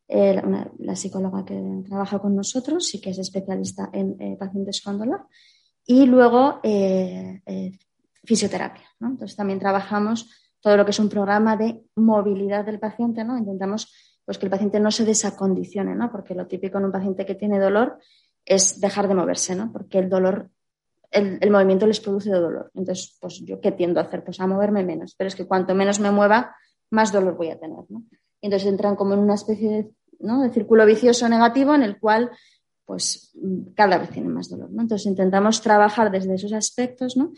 [0.08, 0.42] eh,
[0.80, 5.28] la psicóloga que trabaja con nosotros y que es especialista en pacientes con dolor.
[5.92, 6.62] Y luego
[8.24, 8.86] fisioterapia.
[9.00, 9.10] ¿no?
[9.10, 10.30] Entonces también trabajamos
[10.62, 13.38] todo lo que es un programa de movilidad del paciente, ¿no?
[13.38, 16.10] Intentamos pues, que el paciente no se desacondicione, ¿no?
[16.10, 17.98] Porque lo típico en un paciente que tiene dolor
[18.46, 19.70] es dejar de moverse, ¿no?
[19.74, 20.50] Porque el dolor,
[21.10, 22.72] el, movimiento les produce dolor.
[22.74, 25.16] Entonces, pues yo qué tiendo a hacer, pues a moverme menos.
[25.18, 26.56] Pero es que cuanto menos me mueva,
[26.90, 28.06] más dolor voy a tener, ¿no?
[28.40, 30.42] Entonces entran como en una especie de, ¿no?
[30.42, 32.32] de círculo vicioso negativo en el cual
[32.92, 33.32] pues
[33.74, 34.82] cada vez tienen más dolor, ¿no?
[34.82, 37.32] Entonces intentamos trabajar desde esos aspectos, ¿no?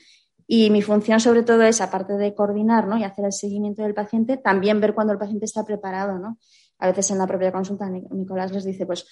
[0.47, 2.97] Y mi función sobre todo es, aparte de coordinar ¿no?
[2.97, 6.17] y hacer el seguimiento del paciente, también ver cuando el paciente está preparado.
[6.17, 6.39] ¿no?
[6.79, 9.05] A veces en la propia consulta Nicolás les dice, pues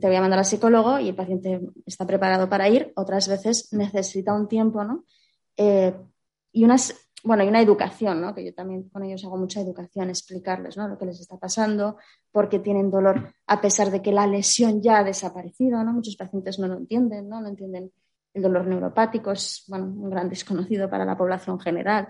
[0.00, 2.94] te voy a mandar al psicólogo y el paciente está preparado para ir.
[2.96, 5.04] Otras veces necesita un tiempo ¿no?
[5.58, 5.94] Eh,
[6.50, 6.94] y unas,
[7.24, 8.34] bueno, y una educación, ¿no?
[8.34, 10.86] que yo también con ellos hago mucha educación, explicarles ¿no?
[10.86, 11.96] lo que les está pasando,
[12.30, 15.82] por qué tienen dolor a pesar de que la lesión ya ha desaparecido.
[15.82, 15.94] ¿no?
[15.94, 17.90] Muchos pacientes no lo entienden, no, no entienden
[18.34, 22.08] el dolor neuropático es bueno, un gran desconocido para la población general.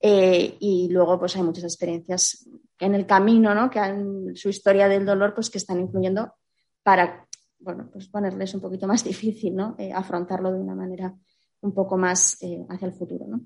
[0.00, 3.68] Eh, y luego pues hay muchas experiencias en el camino, ¿no?
[3.68, 6.34] que han su historia del dolor pues que están incluyendo
[6.82, 7.26] para
[7.58, 9.74] bueno, pues ponerles un poquito más difícil ¿no?
[9.78, 11.14] Eh, afrontarlo de una manera
[11.60, 13.26] un poco más eh, hacia el futuro.
[13.26, 13.40] ¿no?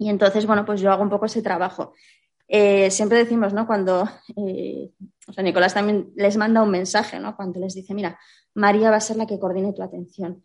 [0.00, 1.94] Y entonces, bueno, pues yo hago un poco ese trabajo.
[2.48, 3.68] siempre decimos, ¿no?
[3.68, 7.36] Cuando, o sea, Nicolás también les manda un mensaje, ¿no?
[7.36, 8.18] Cuando les dice, mira,
[8.54, 10.42] María va a ser la que coordine tu atención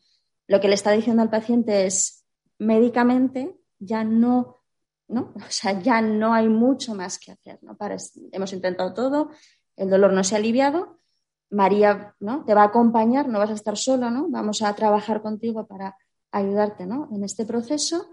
[0.47, 2.25] lo que le está diciendo al paciente es
[2.59, 4.57] médicamente ya no,
[5.07, 5.33] ¿no?
[5.35, 7.77] O sea, ya no hay mucho más que hacer, ¿no?
[8.31, 9.31] hemos intentado todo,
[9.75, 10.99] el dolor no se ha aliviado,
[11.49, 12.43] María, ¿no?
[12.45, 14.27] Te va a acompañar, no vas a estar solo, ¿no?
[14.29, 15.95] Vamos a trabajar contigo para
[16.31, 17.07] ayudarte, ¿no?
[17.11, 18.09] En este proceso,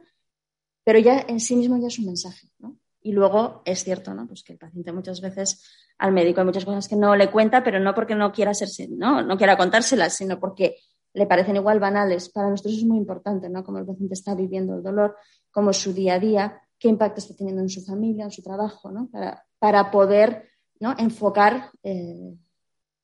[0.84, 2.76] pero ya en sí mismo ya es un mensaje, ¿no?
[3.00, 4.26] Y luego es cierto, ¿no?
[4.26, 5.64] Pues que el paciente muchas veces
[5.98, 8.88] al médico hay muchas cosas que no le cuenta, pero no porque no quiera hacerse,
[8.88, 9.22] ¿no?
[9.22, 10.76] No quiera contárselas, sino porque
[11.14, 12.28] le parecen igual banales.
[12.28, 13.64] Para nosotros es muy importante, ¿no?
[13.64, 15.16] Cómo el paciente está viviendo el dolor,
[15.50, 18.42] cómo es su día a día, qué impacto está teniendo en su familia, en su
[18.42, 19.08] trabajo, ¿no?
[19.10, 20.48] Para, para poder
[20.80, 20.94] ¿no?
[20.98, 22.34] enfocar, eh,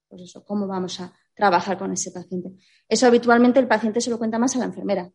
[0.08, 2.50] pues eso, cómo vamos a trabajar con ese paciente.
[2.88, 5.10] Eso habitualmente el paciente se lo cuenta más a la enfermera,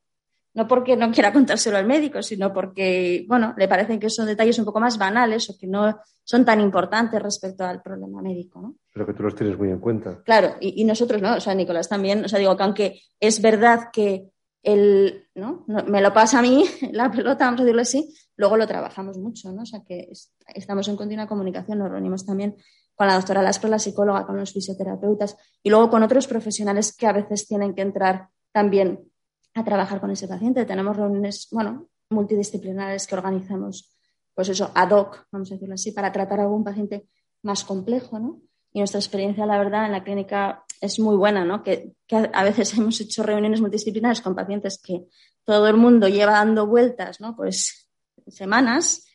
[0.54, 4.60] no porque no quiera contárselo al médico, sino porque, bueno, le parecen que son detalles
[4.60, 8.76] un poco más banales o que no son tan importantes respecto al problema médico, ¿no?
[8.94, 10.22] Pero que tú los tienes muy en cuenta.
[10.24, 11.36] Claro, y, nosotros, ¿no?
[11.36, 14.30] O sea, Nicolás también, o sea, digo que aunque es verdad que
[14.62, 15.66] el, ¿no?
[15.88, 19.52] Me lo pasa a mí, la pelota, vamos a decirlo así, luego lo trabajamos mucho,
[19.52, 19.64] ¿no?
[19.64, 20.10] O sea, que
[20.54, 22.56] estamos en continua comunicación, nos reunimos también
[22.96, 27.08] con la doctora Laspro, la psicóloga, con los fisioterapeutas y luego con otros profesionales que
[27.08, 29.12] a veces tienen que entrar también
[29.54, 30.66] a trabajar con ese paciente.
[30.66, 33.96] Tenemos reuniones, bueno, multidisciplinares que organizamos,
[34.34, 37.08] pues eso, ad hoc, vamos a decirlo así, para tratar a algún paciente
[37.44, 38.42] más complejo, ¿no?
[38.72, 41.64] Y nuestra experiencia, la verdad, en la clínica es muy buena, ¿no?
[41.64, 45.06] Que, a veces hemos hecho reuniones multidisciplinares con pacientes que
[45.44, 47.36] todo el mundo lleva dando vueltas, ¿no?
[47.36, 47.90] Pues
[48.28, 49.06] semanas,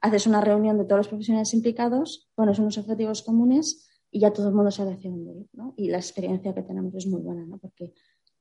[0.00, 4.48] haces una reunión de todos los profesionales implicados, pones unos objetivos comunes y ya todo
[4.48, 5.74] el mundo sabe hacia dónde ir, ¿no?
[5.76, 7.58] Y la experiencia que tenemos es muy buena, ¿no?
[7.58, 7.92] Porque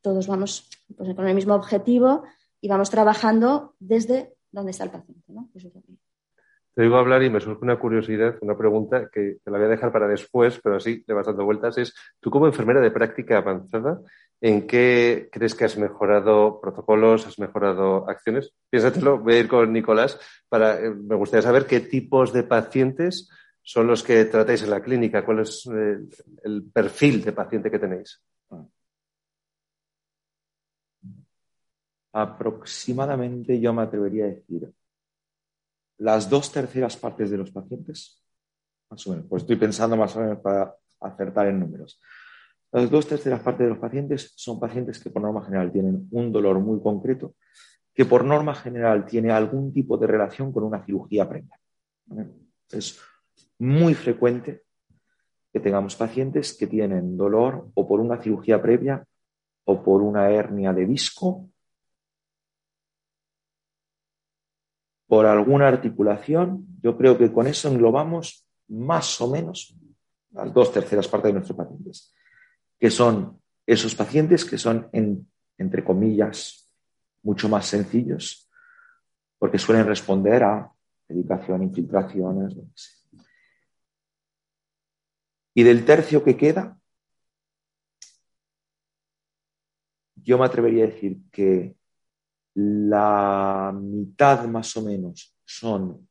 [0.06, 2.24] todos vamos pues, con el mismo objetivo
[2.62, 5.34] y vamos trabajando desde donde está el paciente.
[5.34, 5.50] ¿no?
[6.76, 9.70] te digo hablar y me surge una curiosidad, una pregunta que te la voy a
[9.70, 11.80] dejar para después, pero así le vas dando vueltas.
[11.80, 14.00] Es, tú como enfermera de práctica avanzada,
[14.42, 18.54] ¿en qué crees que has mejorado protocolos, has mejorado acciones?
[18.70, 23.28] Piénsatelo, voy a ir con Nicolás, para, eh, me gustaría saber qué tipos de pacientes
[23.64, 25.98] son los que tratáis en la clínica, cuál es eh,
[26.44, 28.22] el perfil de paciente que tenéis.
[32.16, 34.72] Aproximadamente yo me atrevería a decir
[35.98, 38.24] las dos terceras partes de los pacientes,
[38.90, 42.00] más o menos, pues estoy pensando más o menos para acertar en números.
[42.72, 46.32] Las dos terceras partes de los pacientes son pacientes que por norma general tienen un
[46.32, 47.36] dolor muy concreto,
[47.94, 51.60] que por norma general tiene algún tipo de relación con una cirugía previa.
[52.72, 52.98] Es
[53.60, 54.64] muy frecuente
[55.52, 59.06] que tengamos pacientes que tienen dolor o por una cirugía previa
[59.66, 61.50] o por una hernia de disco
[65.08, 69.76] por alguna articulación, yo creo que con eso englobamos más o menos
[70.32, 72.14] las dos terceras partes de nuestros pacientes,
[72.80, 74.90] que son esos pacientes que son,
[75.58, 76.70] entre comillas,
[77.24, 78.50] mucho más sencillos,
[79.40, 80.72] porque suelen responder a
[81.08, 82.56] medicación, infiltraciones,
[85.58, 86.78] Y del tercio que queda,
[90.16, 91.78] yo me atrevería a decir que
[92.56, 96.08] la mitad más o menos son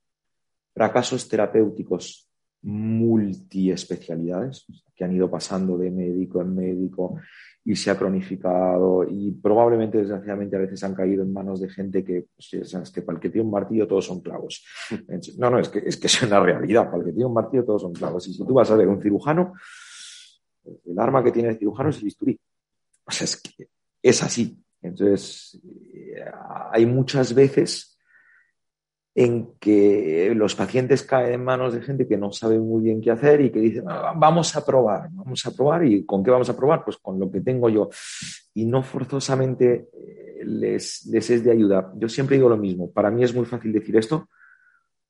[0.73, 2.31] fracasos terapéuticos
[2.63, 7.17] multiespecialidades que han ido pasando de médico en médico
[7.65, 12.05] y se ha cronificado y probablemente desgraciadamente a veces han caído en manos de gente
[12.05, 14.65] que, pues, es que para el que tiene un martillo todos son clavos.
[15.39, 17.65] No, no, es que, es que es una realidad, para el que tiene un martillo
[17.65, 18.27] todos son clavos.
[18.29, 19.55] Y si tú vas a ver un cirujano,
[20.65, 22.39] el arma que tiene el cirujano es el bisturí.
[23.07, 23.69] O sea, es que
[24.03, 24.64] es así.
[24.85, 25.61] Entonces,
[25.95, 26.25] eh,
[26.71, 27.99] hay muchas veces
[29.17, 33.11] en que los pacientes caen en manos de gente que no sabe muy bien qué
[33.11, 35.85] hacer y que dicen, ah, vamos a probar, vamos a probar.
[35.85, 36.85] ¿Y con qué vamos a probar?
[36.85, 37.89] Pues con lo que tengo yo.
[38.55, 41.93] Y no forzosamente eh, les, les es de ayuda.
[41.97, 42.91] Yo siempre digo lo mismo.
[42.91, 44.29] Para mí es muy fácil decir esto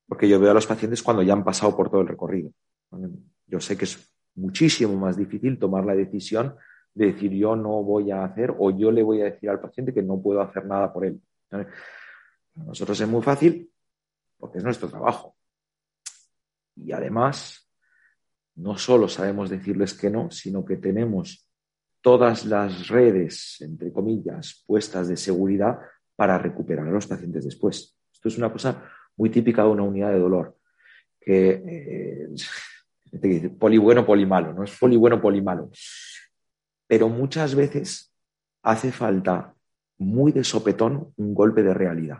[0.07, 2.51] porque yo veo a los pacientes cuando ya han pasado por todo el recorrido.
[3.47, 6.55] Yo sé que es muchísimo más difícil tomar la decisión
[6.95, 9.93] de decir yo no voy a hacer o yo le voy a decir al paciente
[9.93, 11.21] que no puedo hacer nada por él.
[11.49, 11.67] Para
[12.55, 13.69] nosotros es muy fácil
[14.37, 15.35] porque es nuestro trabajo.
[16.77, 17.69] Y además,
[18.55, 21.49] no solo sabemos decirles que no, sino que tenemos
[22.01, 25.79] todas las redes, entre comillas, puestas de seguridad
[26.15, 27.97] para recuperar a los pacientes después.
[28.13, 30.57] Esto es una cosa muy típica de una unidad de dolor,
[31.19, 32.29] que
[33.21, 35.71] eh, poli bueno, poli malo, no es poli bueno, poli malo
[36.87, 38.13] pero muchas veces
[38.63, 39.55] hace falta
[39.97, 42.19] muy de sopetón un golpe de realidad.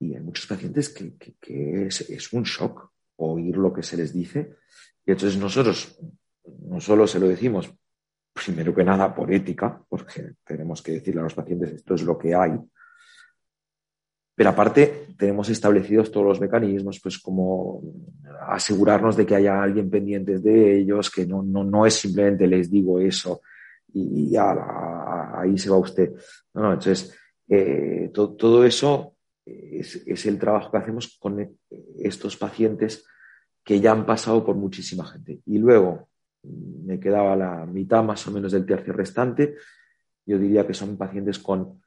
[0.00, 4.56] Y hay muchos pacientes que, es, un shock oír lo que se les dice.
[5.06, 5.98] Y entonces nosotros
[6.44, 7.72] no solo se lo decimos,
[8.32, 12.18] primero que nada por ética, porque tenemos que decirle a los pacientes esto es lo
[12.18, 12.58] que hay,
[14.34, 17.82] pero aparte, tenemos establecidos todos los mecanismos, pues como
[18.48, 22.70] asegurarnos de que haya alguien pendiente de ellos, que no, no, no es simplemente les
[22.70, 23.42] digo eso
[23.92, 24.54] y, ya
[25.34, 26.12] ahí se va usted.
[26.54, 27.14] No, no, entonces,
[27.48, 31.56] eh, todo eso es, es, el trabajo que hacemos con
[31.98, 33.04] estos pacientes
[33.62, 35.40] que ya han pasado por muchísima gente.
[35.46, 36.08] Y luego
[36.42, 39.56] me quedaba la mitad más o menos del tercio restante.
[40.24, 41.81] Yo diría que son pacientes con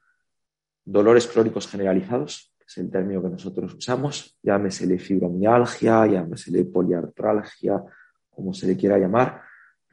[0.86, 7.82] dolores crónicos generalizados, que es el término que nosotros usamos, llámesele fibromialgia, llámesele poliartralgia,
[8.30, 9.42] como se le quiera llamar.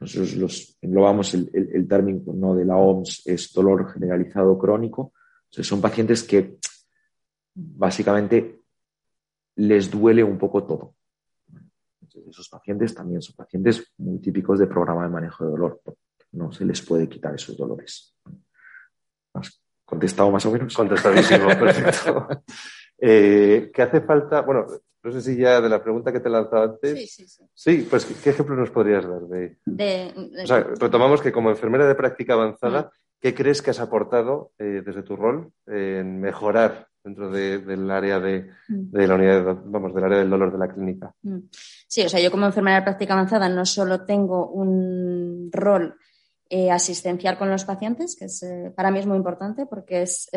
[0.00, 5.12] Nosotros los englobamos el, el, término de la OMS, es dolor generalizado crónico.
[5.44, 6.58] Entonces, son pacientes que
[7.54, 8.62] básicamente
[9.56, 10.94] les duele un poco todo.
[12.02, 15.80] Entonces, esos pacientes también son pacientes muy típicos de programa de manejo de dolor.
[16.32, 18.14] No se les puede quitar esos dolores.
[19.94, 20.74] ¿Contestado más o menos?
[20.74, 22.26] Contestadísimo, perfecto.
[22.98, 24.40] Eh, ¿Qué hace falta?
[24.40, 24.66] Bueno,
[25.04, 26.98] no sé si ya de la pregunta que te he lanzado antes.
[26.98, 27.44] Sí, sí, sí.
[27.54, 29.56] Sí, pues ¿qué, ejemplo nos podrías dar de,
[30.42, 32.88] O sea, retomamos que como enfermera de práctica avanzada, mm.
[33.20, 38.50] ¿qué crees que has aportado eh, desde tu rol en mejorar dentro del área de,
[38.66, 38.90] mm.
[38.90, 41.14] de, la unidad, vamos, del área del dolor de la clínica?
[41.22, 41.38] Mm.
[41.86, 45.96] Sí, o sea, yo como enfermera de práctica avanzada no solo tengo un rol
[46.50, 50.28] eh, asistencial con los pacientes, que eh, para mí es muy importante porque es,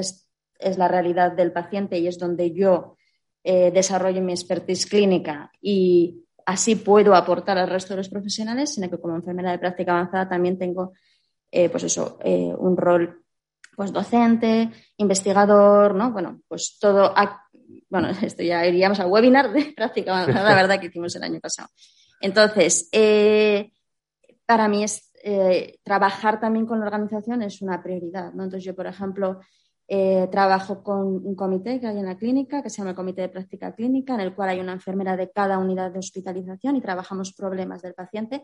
[0.78, 2.96] la realidad del paciente y es donde yo
[3.44, 8.90] eh, desarrollo mi expertise clínica y así puedo aportar al resto de los profesionales, sino
[8.90, 10.94] que como enfermera de práctica avanzada también tengo
[11.52, 12.18] pues eso,
[12.58, 13.24] un rol
[13.76, 16.12] pues docente, investigador, ¿no?
[16.12, 17.14] Bueno, pues todo,
[17.90, 21.40] bueno, esto ya iríamos al webinar de práctica avanzada, la verdad que hicimos el año
[21.40, 21.70] pasado.
[22.22, 22.90] Entonces,
[24.48, 28.32] para mí es eh, trabajar también con la organización es una prioridad.
[28.32, 28.46] ¿no?
[28.46, 29.42] Entonces, yo, por ejemplo,
[29.86, 33.24] eh, trabajo con un comité que hay en la clínica, que se llama el Comité
[33.24, 36.82] de Práctica Clínica, en el cual hay una enfermera de cada unidad de hospitalización y
[36.82, 38.42] trabajamos problemas del paciente.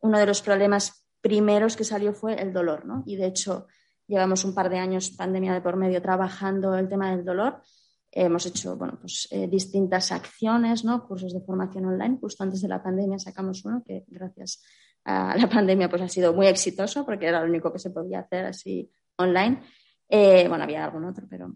[0.00, 3.04] Uno de los problemas primeros que salió fue el dolor, ¿no?
[3.06, 3.68] Y de hecho,
[4.08, 7.62] llevamos un par de años, pandemia de por medio, trabajando el tema del dolor.
[8.10, 11.06] hemos hecho bueno, pues, eh, distintas acciones, ¿no?
[11.06, 12.18] cursos de formación online.
[12.20, 14.60] Justo antes de la pandemia sacamos uno que, gracias
[15.36, 18.46] la pandemia pues ha sido muy exitoso porque era lo único que se podía hacer
[18.46, 19.62] así online.
[20.08, 21.54] Eh, bueno, había algún otro, pero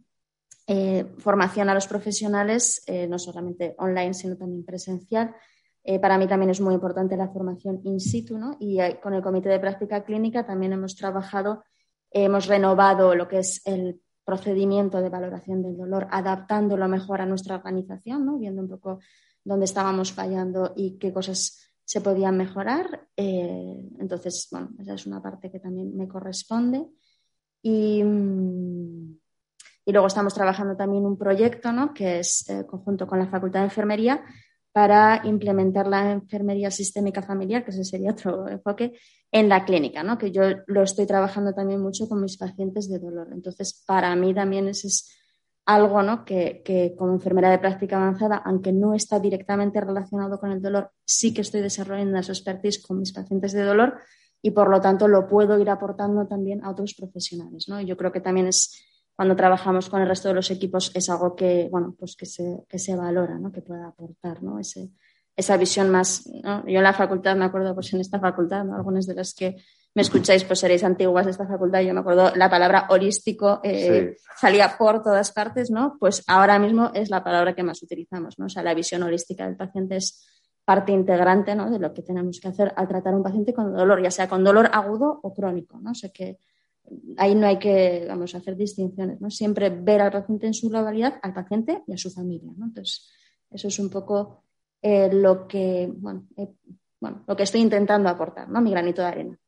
[0.66, 5.34] eh, formación a los profesionales, eh, no solamente online, sino también presencial.
[6.03, 8.57] para mí también es muy importante la formación in situ, ¿no?
[8.61, 11.64] Y con el Comité de Práctica Clínica también hemos trabajado,
[12.11, 17.55] hemos renovado lo que es el procedimiento de valoración del dolor, adaptándolo mejor a nuestra
[17.57, 18.36] organización, ¿no?
[18.36, 18.99] viendo un poco
[19.42, 23.09] dónde estábamos fallando y qué cosas se podían mejorar.
[23.16, 26.86] Eh, entonces, bueno, esa es una parte que también me corresponde.
[27.62, 29.18] Y, mm,
[29.86, 31.95] y luego estamos trabajando también un proyecto, ¿no?
[31.95, 34.22] que es eh, conjunto con la Facultad de Enfermería,
[34.70, 38.93] para implementar la enfermería sistémica familiar, que ese sería otro enfoque,
[39.32, 40.18] en la clínica, ¿no?
[40.18, 43.28] que yo lo estoy trabajando también mucho con mis pacientes de dolor.
[43.32, 45.18] Entonces, para mí también ese es
[45.69, 46.25] algo ¿no?
[46.25, 50.93] que, que, como enfermera de práctica avanzada, aunque no está directamente relacionado con el dolor,
[51.05, 53.99] sí que estoy desarrollando su expertise con mis pacientes de dolor
[54.41, 57.69] y por lo tanto lo puedo ir aportando también a otros profesionales.
[57.69, 57.83] ¿no?
[57.83, 58.83] Yo creo que también es
[59.14, 62.64] cuando trabajamos con el resto de los equipos es algo que, bueno, pues que se,
[62.66, 63.53] que se valora, ¿no?
[63.53, 64.59] que pueda aportar ¿no?
[64.59, 64.89] Ese,
[65.37, 66.25] esa visión más.
[66.25, 69.57] Yo en la facultad, me acuerdo, pues en esta facultad, algunas de las que
[69.99, 74.14] me escucháis, pues seréis antiguas de esta facultad, yo me acuerdo la palabra holístico eh,
[74.36, 75.96] salía por todas partes, ¿no?
[75.99, 78.46] Pues ahora mismo es la palabra que más utilizamos, ¿no?
[78.46, 80.24] O sea, la visión holística del paciente es
[80.64, 81.68] parte integrante, ¿no?
[81.68, 84.28] De lo que tenemos que hacer al tratar a un paciente con dolor, ya sea
[84.28, 85.90] con dolor agudo o crónico, ¿no?
[85.90, 86.38] O sea que
[87.16, 89.32] ahí no hay que, vamos, hacer distinciones, ¿no?
[89.32, 92.66] Siempre ver al paciente en su globalidad, al paciente y a su familia, ¿no?
[92.66, 93.11] Entonces,
[93.51, 94.44] eso es un poco
[94.80, 96.53] eh, lo que, bueno, eh,
[97.01, 98.61] bueno, lo que estoy intentando aportar, ¿no?
[98.61, 99.38] Mi granito de arena.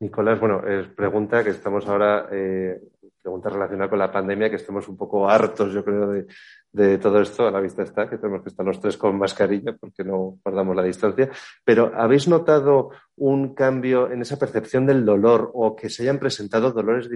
[0.00, 2.78] Nicolás, bueno, es pregunta que estamos ahora, eh,
[3.22, 6.26] pregunta relacionada con la pandemia, que estamos un poco hartos, yo creo,
[6.72, 7.46] de, todo esto.
[7.46, 10.76] A la vista está que tenemos que estar los tres con mascarilla porque no guardamos
[10.76, 11.30] la distancia.
[11.64, 16.72] Pero ¿habéis notado un cambio en esa percepción del dolor o que se hayan presentado
[16.72, 17.08] dolores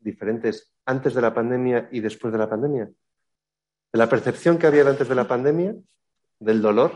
[0.00, 2.84] diferentes antes de la pandemia y después de la pandemia?
[3.92, 5.74] De la percepción que había antes de la pandemia,
[6.38, 6.92] del dolor,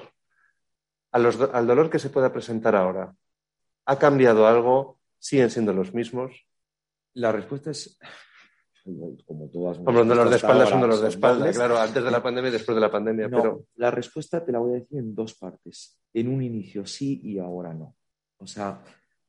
[1.13, 3.15] al dolor que se pueda presentar ahora.
[3.87, 4.99] ¿Ha cambiado algo?
[5.19, 6.47] ¿Siguen siendo los mismos?
[7.15, 7.99] La respuesta es
[9.27, 9.79] como todas.
[9.79, 12.53] Como dolor de espalda es un dolor de espalda, claro, antes de la pandemia y
[12.53, 13.29] después de la pandemia.
[13.29, 13.65] pero...
[13.77, 15.99] La respuesta te la voy a decir en dos partes.
[16.13, 17.95] En un inicio sí y ahora no.
[18.39, 18.83] O sea,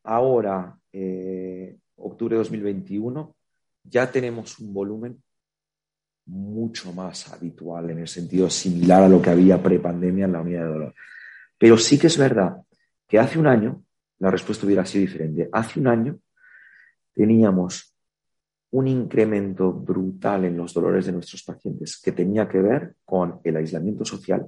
[0.04, 3.36] ahora, eh, octubre de 2021,
[3.84, 5.22] ya tenemos un volumen
[6.26, 10.64] mucho más habitual en el sentido similar a lo que había pre-pandemia en la unidad
[10.64, 10.94] de dolor.
[11.58, 12.62] Pero sí que es verdad
[13.08, 13.84] que hace un año
[14.22, 15.50] la respuesta hubiera sido diferente.
[15.52, 16.20] Hace un año
[17.14, 17.98] teníamos
[18.70, 23.58] un incremento brutal en los dolores de nuestros pacientes que tenía que ver con el
[23.58, 24.48] aislamiento social.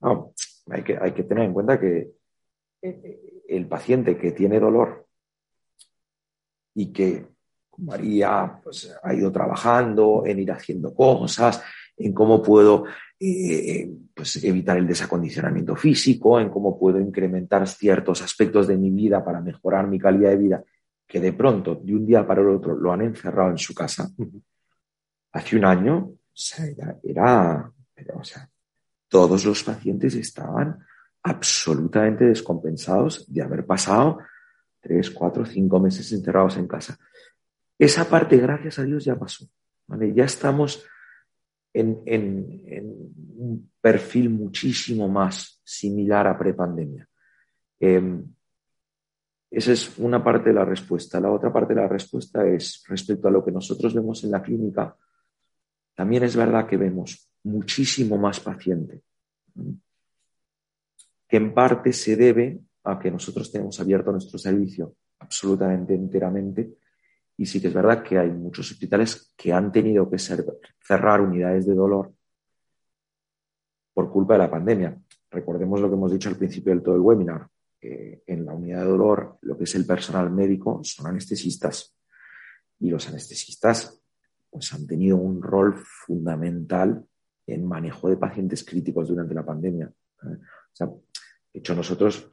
[0.00, 2.10] hay, que, tener en cuenta que
[2.80, 5.06] eh, el paciente que tiene dolor
[6.74, 7.26] y que
[7.76, 11.62] María pues, ha ido trabajando en ir haciendo cosas,
[11.96, 12.84] en cómo puedo
[13.18, 19.24] eh, pues, evitar el desacondicionamiento físico, en cómo puedo incrementar ciertos aspectos de mi vida
[19.24, 20.64] para mejorar mi calidad de vida,
[21.06, 24.10] que de pronto, de un día para el otro, lo han encerrado en su casa.
[25.32, 26.66] Hace un año, o sea,
[27.02, 27.72] era,
[28.14, 28.48] o sea,
[29.08, 30.78] todos los pacientes estaban
[31.22, 34.18] absolutamente descompensados de haber pasado
[34.80, 36.98] tres, cuatro, cinco meses encerrados en casa.
[37.78, 39.48] Esa parte, gracias a Dios, ya pasó.
[40.14, 40.84] Ya estamos
[41.80, 43.02] en,
[43.38, 47.08] un perfil muchísimo más similar a prepandemia.
[47.78, 48.22] Eh,
[49.50, 51.20] esa es una parte de la respuesta.
[51.20, 54.42] La otra parte de la respuesta es respecto a lo que nosotros vemos en la
[54.42, 54.96] clínica.
[55.94, 59.02] También es verdad que vemos muchísimo más paciente,
[61.28, 66.76] que en parte se debe a que nosotros tenemos abierto nuestro servicio absolutamente enteramente
[67.36, 71.66] y sí que es verdad que hay muchos hospitales que han tenido que cerrar unidades
[71.66, 72.12] de dolor
[73.92, 74.98] por culpa de la pandemia.
[75.30, 77.48] Recordemos lo que hemos dicho al principio del todo el webinar.
[77.80, 81.94] en la unidad de dolor, lo que es el personal médico son anestesistas.
[82.80, 84.02] Y los anestesistas
[84.50, 87.04] pues, han tenido un rol fundamental
[87.46, 89.92] en manejo de pacientes críticos durante la pandemia.
[90.24, 90.86] ¿eh?
[91.52, 92.30] De hecho, nosotros,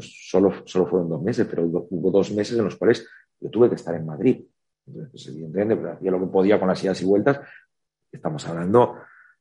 [0.00, 3.06] solo, solo fueron dos meses, pero hubo dos meses en los cuales
[3.40, 4.44] yo tuve que estar en Madrid.
[4.86, 7.40] Entonces, pues, evidentemente, pues, hacía lo que podía con las idas y vueltas.
[8.10, 8.96] Estamos hablando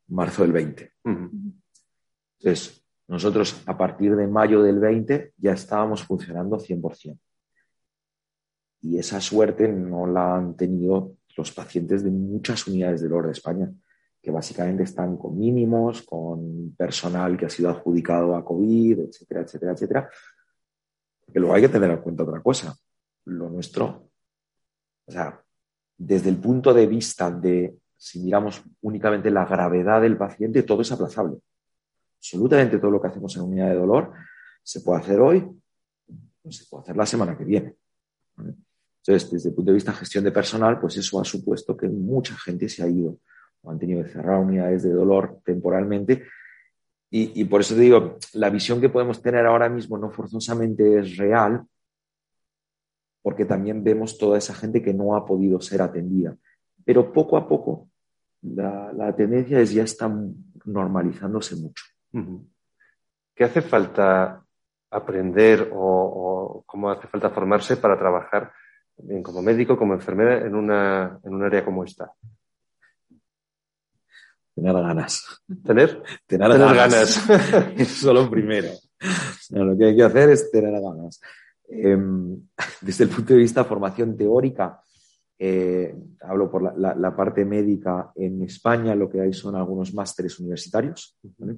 [0.07, 0.93] marzo del 20.
[1.03, 7.19] Entonces, nosotros a partir de mayo del 20 ya estábamos funcionando 100%.
[8.81, 13.37] Y esa suerte no la han tenido los pacientes de muchas unidades del orden de
[13.37, 13.71] España,
[14.21, 19.71] que básicamente están con mínimos, con personal que ha sido adjudicado a COVID, etcétera, etcétera,
[19.73, 20.09] etcétera.
[21.31, 22.75] Que luego hay que tener en cuenta otra cosa
[23.25, 24.09] lo nuestro,
[25.05, 25.41] o sea,
[25.97, 30.91] desde el punto de vista de, si miramos únicamente la gravedad del paciente, todo es
[30.91, 31.37] aplazable.
[32.17, 34.13] Absolutamente todo lo que hacemos en unidad de dolor
[34.63, 35.47] se puede hacer hoy,
[36.49, 37.75] se puede hacer la semana que viene.
[38.37, 41.87] Entonces, desde el punto de vista de gestión de personal, pues eso ha supuesto que
[41.87, 43.19] mucha gente se ha ido
[43.61, 46.23] o han tenido que cerrar unidades de dolor temporalmente.
[47.11, 50.99] Y, y por eso te digo, la visión que podemos tener ahora mismo no forzosamente
[50.99, 51.65] es real,
[53.25, 56.37] porque también vemos toda esa gente que no ha podido ser atendida.
[56.85, 57.89] Pero poco a poco
[58.43, 60.07] la, la tendencia es ya está
[60.63, 61.85] normalizándose mucho.
[63.33, 64.45] ¿Qué hace falta
[64.91, 68.51] aprender o, o, cómo hace falta formarse para trabajar
[68.95, 72.13] bien como médico, como enfermera en, una, en un área como esta?
[74.53, 75.43] Tener ganas.
[75.63, 76.03] ¿Tener?
[76.27, 77.27] Tener, tener ganas.
[77.27, 77.73] ganas.
[77.75, 78.69] Eso es lo primero.
[79.49, 81.19] No, lo que hay que hacer es tener ganas.
[81.67, 81.97] Eh,
[82.81, 84.79] desde el punto de vista de formación teórica,
[85.37, 89.93] eh, hablo por la, la, la, parte médica en España, lo que hay son algunos
[89.93, 91.17] másteres universitarios.
[91.37, 91.57] ¿vale?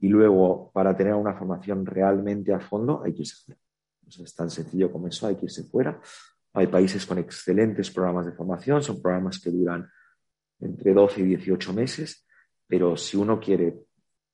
[0.00, 3.60] Y luego, para tener una formación realmente a fondo, hay que irse fuera.
[4.06, 6.00] O sea, es tan sencillo como eso, hay que irse fuera.
[6.52, 9.88] Hay países con excelentes programas de formación, son programas que duran
[10.60, 12.26] entre 12 y 18 meses,
[12.66, 13.74] pero si uno quiere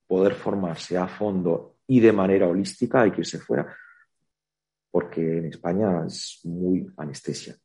[0.06, 3.74] poder formarse a fondo y de manera holística, hay que irse fuera,
[4.92, 7.56] porque en España es muy anestesia.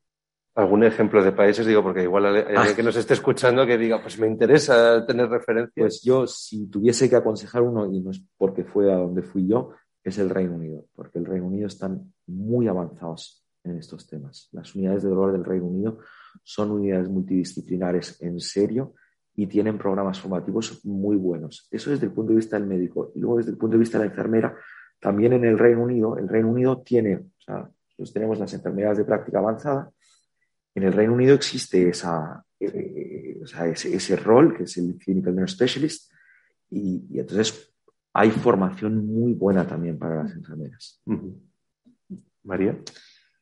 [0.56, 1.68] ¿Algún ejemplo de países?
[1.68, 5.30] Digo, porque igual hay alguien que nos esté escuchando que diga, pues me interesa tener
[5.30, 5.74] referencias.
[5.76, 9.46] Pues yo, si tuviese que aconsejar uno, y no es porque fue a donde fui
[9.46, 9.74] yo,
[10.04, 14.50] es el Reino Unido, porque el Reino Unido están muy avanzados en estos temas.
[14.52, 16.00] Las unidades de dolor del Reino Unido
[16.44, 18.96] son unidades multidisciplinares en serio
[19.36, 21.68] y tienen programas formativos muy buenos.
[21.70, 23.12] Eso desde el punto de vista del médico.
[23.14, 24.58] Y luego desde el punto de vista de la enfermera,
[25.00, 29.00] también en el Reino Unido, el Reino Unido tiene, o sea, nosotros tenemos las enfermedades
[29.00, 29.92] de práctica avanzada,
[30.76, 34.98] en el Reino Unido existe esa, eh, o sea, ese, ese, rol, que es el
[34.98, 36.12] Clinical Nurse Specialist,
[36.70, 37.74] y, y, entonces
[38.14, 41.02] hay formación muy buena también para las enfermeras.
[41.06, 41.36] Uh -huh.
[42.44, 42.78] María.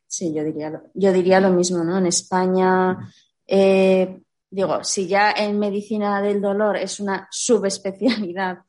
[0.07, 1.97] Sí, yo diría, lo, yo diría lo mismo, ¿no?
[1.97, 3.11] En España,
[3.47, 8.59] eh, digo, si ya en medicina del dolor es una subespecialidad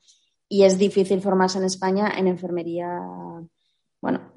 [0.48, 3.00] y es difícil formarse en España, en enfermería,
[4.00, 4.32] bueno,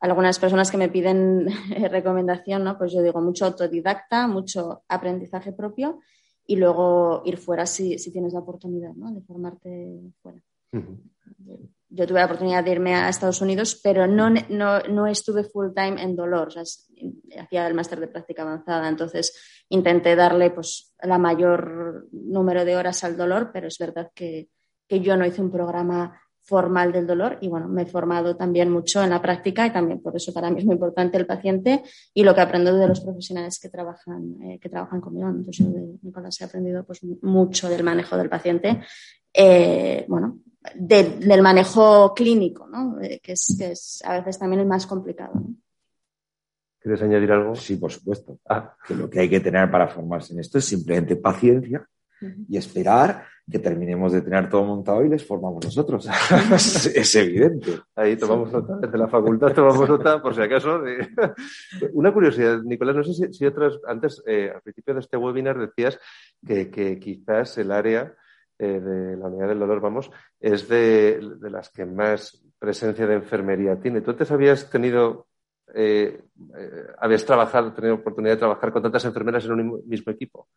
[0.00, 1.46] algunas personas que me piden
[1.90, 2.76] recomendación, ¿no?
[2.76, 6.00] Pues yo digo mucho autodidacta, mucho aprendizaje propio
[6.46, 9.12] y luego ir fuera si, si tienes la oportunidad, ¿no?
[9.12, 10.38] De formarte fuera.
[10.72, 11.70] Uh -huh.
[11.88, 15.68] Yo tuve la oportunidad de irme a Estados Unidos, pero no, no, no estuve full
[15.74, 16.64] time en dolor, o sea,
[17.40, 23.04] hacía el máster de práctica avanzada, entonces intenté darle pues la mayor número de horas
[23.04, 24.48] al dolor, pero es verdad que,
[24.88, 28.70] que yo no hice un programa formal del dolor y bueno, me he formado también
[28.70, 31.82] mucho en la práctica y también por eso para mí es muy importante el paciente
[32.12, 35.28] y lo que aprendo de los profesionales que trabajan, eh, que trabajan conmigo.
[35.28, 38.82] Entonces yo de Nicolás he aprendido pues mucho del manejo del paciente,
[39.32, 40.40] eh, bueno,
[40.74, 43.00] de, del manejo clínico, ¿no?
[43.00, 45.32] Eh, que, es, que es a veces también el más complicado.
[45.34, 45.54] ¿no?
[46.78, 47.54] ¿Quieres añadir algo?
[47.54, 48.38] Sí, por supuesto.
[48.46, 48.76] Ah.
[48.86, 51.88] Que lo que hay que tener para formarse en esto es simplemente paciencia
[52.20, 52.44] uh -huh.
[52.50, 56.08] y esperar que terminemos de tener todo montado y les formamos nosotros.
[56.94, 57.72] es, evidente.
[57.94, 60.82] Ahí tomamos nota, desde la facultad tomamos nota, por si acaso.
[61.92, 65.98] Una curiosidad, Nicolás, no sé si, otras, antes, eh, al principio de este webinar decías
[66.46, 68.14] que, quizás el área
[68.58, 73.14] eh, de la unidad del dolor, vamos, es de, de, las que más presencia de
[73.14, 74.00] enfermería tiene.
[74.00, 75.26] ¿Tú antes habías tenido,
[75.74, 76.22] eh,
[76.56, 80.48] eh, habías trabajado, tenido oportunidad de trabajar con tantas enfermeras en un mismo equipo?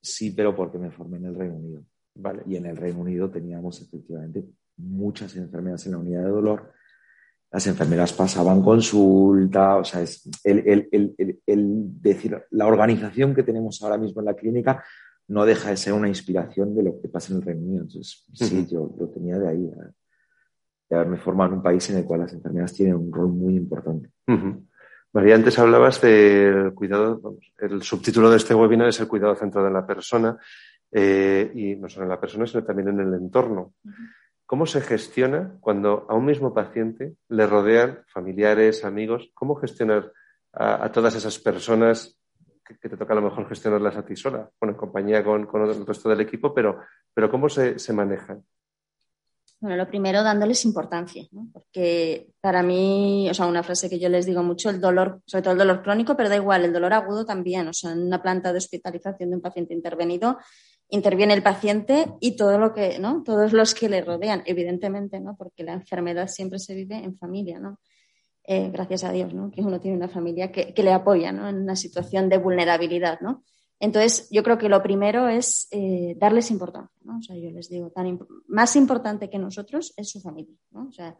[0.00, 1.82] Sí, pero porque me formé en el Reino Unido.
[2.18, 2.42] Vale.
[2.46, 4.44] Y en el Reino Unido teníamos efectivamente
[4.78, 6.72] muchas enfermeras en la unidad de dolor.
[7.50, 13.42] Las enfermeras pasaban consulta, o sea, es el, el, el, el, decir, la organización que
[13.42, 14.82] tenemos ahora mismo en la clínica
[15.28, 17.82] no deja de ser una inspiración de lo que pasa en el Reino Unido.
[17.82, 18.66] Entonces, sí, uh -huh.
[18.66, 19.70] yo lo tenía de ahí,
[20.88, 23.56] de haberme formado en un país en el cual las enfermeras tienen un rol muy
[23.56, 24.10] importante.
[24.26, 24.66] Uh -huh.
[25.12, 29.72] María, antes hablabas del cuidado, el subtítulo de este webinar es el cuidado centrado en
[29.74, 30.36] la persona
[30.92, 33.74] eh, y no solo en la persona, sino también en el entorno.
[33.84, 34.14] Uh -huh.
[34.46, 39.30] ¿Cómo se gestiona cuando a un mismo paciente le rodean familiares, amigos?
[39.34, 40.12] ¿Cómo gestionar
[40.52, 42.16] a, a todas esas personas
[42.64, 44.48] que, que, te toca a lo mejor gestionarlas a ti sola?
[44.60, 46.78] Bueno, en compañía con, con el resto del equipo, pero,
[47.12, 48.44] pero ¿cómo se, se manejan?
[49.58, 51.48] Bueno, lo primero dándoles importancia, ¿no?
[51.52, 55.42] porque para mí, o sea, una frase que yo les digo mucho, el dolor, sobre
[55.42, 58.22] todo el dolor crónico, pero da igual, el dolor agudo también, o sea, en una
[58.22, 60.38] planta de hospitalización de un paciente intervenido,
[60.88, 63.22] interviene el paciente y todo lo que, ¿no?
[63.24, 65.36] Todos los que le rodean, evidentemente, ¿no?
[65.36, 67.80] Porque la enfermedad siempre se vive en familia, ¿no?
[68.44, 69.50] Eh, gracias a Dios, ¿no?
[69.50, 71.48] Que uno tiene una familia que, le apoya, ¿no?
[71.48, 73.42] En una situación de vulnerabilidad, ¿no?
[73.80, 77.18] Entonces, yo creo que lo primero es eh, darles importancia, ¿no?
[77.18, 80.86] O sea, yo les digo, tan más importante que nosotros es su familia, ¿no?
[80.86, 81.18] O sea,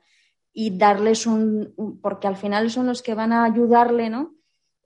[0.52, 4.36] y darles un, porque al final son los que van a ayudarle, ¿no?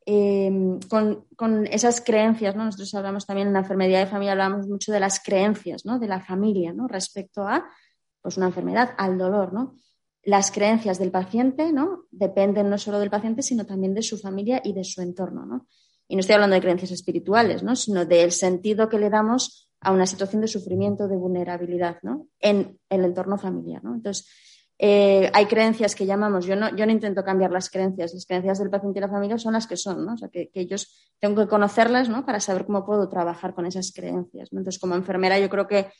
[0.06, 2.64] Em, con, esas creencias, ¿no?
[2.64, 5.98] Nosotros hablamos también en la enfermedad de familia, hablamos mucho de las creencias, ¿no?
[5.98, 6.88] De la familia, ¿no?
[6.88, 7.68] Respecto a,
[8.22, 9.74] pues, una enfermedad, al dolor, ¿no?
[10.22, 12.04] Las creencias del paciente, ¿no?
[12.10, 15.66] Dependen no solo del paciente, sino también de su familia y de su entorno, ¿no?
[16.08, 17.76] Y no estoy hablando de creencias espirituales, ¿no?
[17.76, 22.26] Sino del sentido que le damos a una situación de sufrimiento, de vulnerabilidad, ¿no?
[22.38, 23.94] En el entorno familiar, ¿no?
[23.94, 24.28] Entonces,
[24.82, 28.98] eh, hay creencias que llamamos, yo no, intento cambiar las creencias, las creencias del paciente
[28.98, 30.14] y la familia son las que son, ¿no?
[30.14, 32.24] O sea, que, ellos tengo que conocerlas, ¿no?
[32.24, 35.92] Para saber cómo puedo trabajar con esas creencias, Entonces, como enfermera, yo creo que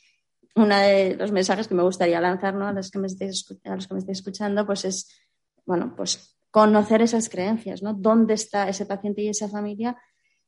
[0.55, 2.69] uno de los mensajes que me gustaría lanzar, ¿no?
[2.69, 5.15] A los que me estéis, a los que me estéis escuchando, pues es,
[5.63, 7.93] bueno, pues conocer esas creencias, ¿no?
[7.93, 9.95] ¿Dónde está ese paciente y esa familia?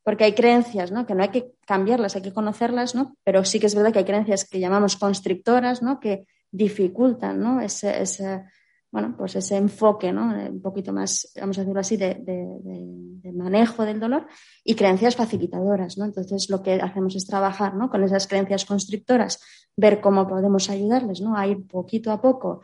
[0.02, 1.06] Porque hay creencias, ¿no?
[1.06, 3.16] Que no hay que cambiarlas, hay que conocerlas, ¿no?
[3.24, 6.00] Pero sí que es verdad que hay creencias que llamamos constrictoras, ¿no?
[6.00, 7.60] Que dificultan ¿no?
[7.60, 8.44] ese, ese,
[8.92, 10.34] bueno, pues ese enfoque, ¿no?
[10.50, 14.28] un poquito más, vamos a decirlo así, de, manejo del dolor
[14.64, 15.98] y creencias facilitadoras.
[15.98, 16.06] ¿no?
[16.06, 17.90] Entonces, lo que hacemos es trabajar ¿no?
[17.90, 19.42] con esas creencias constrictoras,
[19.76, 21.36] ver cómo podemos ayudarles ¿no?
[21.36, 22.62] a ir poquito a poco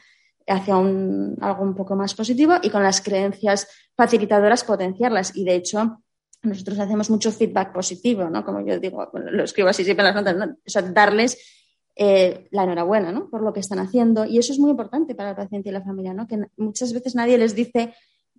[0.47, 5.35] hacia un, algo un poco más positivo y con las creencias facilitadoras potenciarlas.
[5.35, 6.03] Y de hecho,
[6.43, 8.45] nosotros hacemos mucho feedback positivo, ¿no?
[8.45, 10.55] Como yo digo, lo escribo así siempre en las notas, ¿no?
[10.65, 11.58] O sea, darles
[12.01, 13.29] eh, la enhorabuena ¿no?
[13.29, 14.23] por lo que están haciendo.
[14.23, 16.27] Y eso es muy importante para el paciente y la familia, ¿no?
[16.27, 17.93] que muchas veces nadie les dice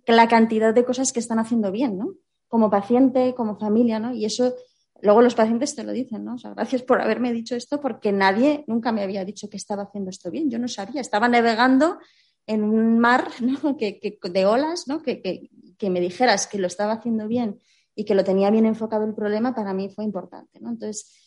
[0.07, 2.15] la cantidad de cosas que están haciendo bien, ¿no?
[2.47, 4.15] como paciente, como familia, ¿no?
[4.15, 4.55] y eso
[5.03, 6.35] luego los pacientes te lo dicen, ¿no?
[6.35, 9.83] O sea, gracias por haberme dicho esto porque nadie nunca me había dicho que estaba
[9.83, 10.49] haciendo esto bien.
[10.49, 11.99] Yo no sabía, estaba navegando
[12.47, 13.29] en un mar
[13.77, 15.03] que, de olas, ¿no?
[15.03, 17.59] Que, que, me dijeras que lo estaba haciendo bien
[17.95, 20.59] y que lo tenía bien enfocado el problema, para mí fue importante.
[20.59, 20.69] ¿no?
[20.69, 21.20] Entonces,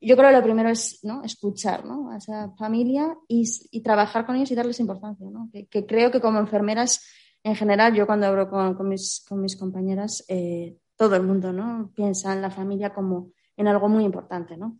[0.00, 1.22] yo creo que lo primero es ¿no?
[1.24, 2.10] escuchar ¿no?
[2.10, 5.28] a esa familia y, y, trabajar con ellos y darles importancia.
[5.30, 5.48] ¿no?
[5.52, 7.04] Que, creo que como enfermeras,
[7.42, 11.52] en general, yo cuando hablo con, con, mis, con mis, compañeras, eh, todo el mundo
[11.52, 11.92] ¿no?
[11.94, 14.56] piensa en la familia como en algo muy importante.
[14.56, 14.78] ¿no?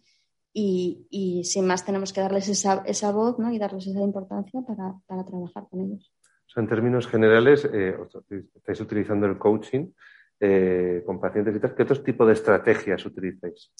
[0.52, 3.52] Y, y, sin más tenemos que darles esa, esa voz ¿no?
[3.52, 6.12] y darles esa importancia para, para trabajar con ellos.
[6.46, 7.96] O sea, en términos generales, eh,
[8.54, 9.88] estáis utilizando el coaching
[10.38, 11.74] eh, con pacientes y tal.
[11.74, 13.72] ¿Qué otros tipos de estrategias utilizáis?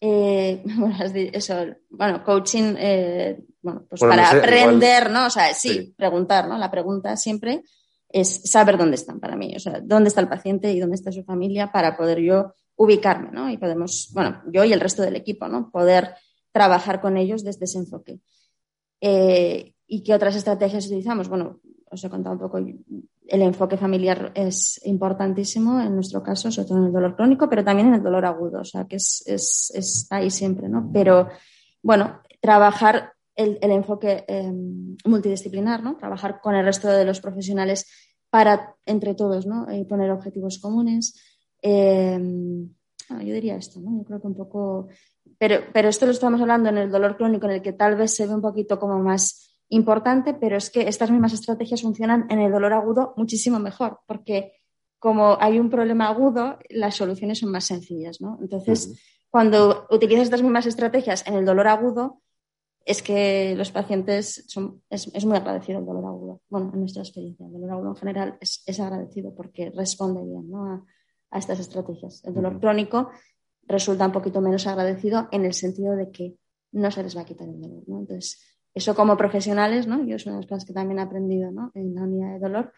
[0.00, 0.96] Eh, bueno,
[1.32, 1.54] eso,
[1.90, 5.26] bueno, coaching, eh, bueno, pues para aprender, ¿no?
[5.26, 6.58] O sea, sí, preguntar, ¿no?
[6.58, 7.62] La pregunta siempre
[8.08, 11.10] es saber dónde están para mí, o sea, dónde está el paciente y dónde está
[11.10, 13.50] su familia para poder yo ubicarme, ¿no?
[13.50, 15.70] Y podemos, bueno, yo y el resto del equipo, ¿no?
[15.70, 16.14] Poder
[16.52, 18.20] trabajar con ellos desde ese enfoque.
[19.00, 21.28] Eh, ¿Y qué otras estrategias utilizamos?
[21.28, 22.58] Bueno, os he contado un poco
[23.28, 27.64] el enfoque familiar es importantísimo en nuestro caso, sobre todo en el dolor crónico, pero
[27.64, 30.90] también en el dolor agudo, o sea, que es, es, está ahí siempre, ¿no?
[30.92, 31.28] Pero,
[31.82, 35.96] bueno, trabajar el, el enfoque em, multidisciplinar, ¿no?
[35.96, 37.86] Trabajar con el resto de los profesionales
[38.30, 39.66] para, entre todos, ¿no?
[39.74, 41.20] Y poner objetivos comunes.
[41.62, 42.68] Em,
[43.08, 43.96] yo diría esto, ¿no?
[43.98, 44.88] Yo creo que un poco...
[45.38, 48.14] Pero, pero esto lo estamos hablando en el dolor crónico, en el que tal vez
[48.14, 52.40] se ve un poquito como más importante, pero es que estas mismas estrategias funcionan en
[52.40, 54.52] el dolor agudo muchísimo mejor, porque
[54.98, 58.38] como hay un problema agudo, las soluciones son más sencillas, ¿no?
[58.40, 58.98] Entonces,
[59.30, 62.22] cuando utilizas estas mismas estrategias en el dolor agudo,
[62.86, 66.40] es que los pacientes son, es, muy agradecido el dolor agudo.
[66.48, 70.84] Bueno, en nuestra experiencia, el dolor agudo en general es, agradecido porque responde bien a,
[71.36, 72.24] estas estrategias.
[72.24, 73.10] El dolor crónico
[73.64, 76.36] resulta un poquito menos agradecido en el sentido de que
[76.72, 77.98] no se les va a quitar el dolor, ¿no?
[77.98, 78.40] Entonces,
[78.76, 80.04] eso como profesionales, ¿no?
[80.04, 81.72] Yo es una de las cosas que también he aprendido, ¿no?
[81.74, 82.72] En la unidad de dolor.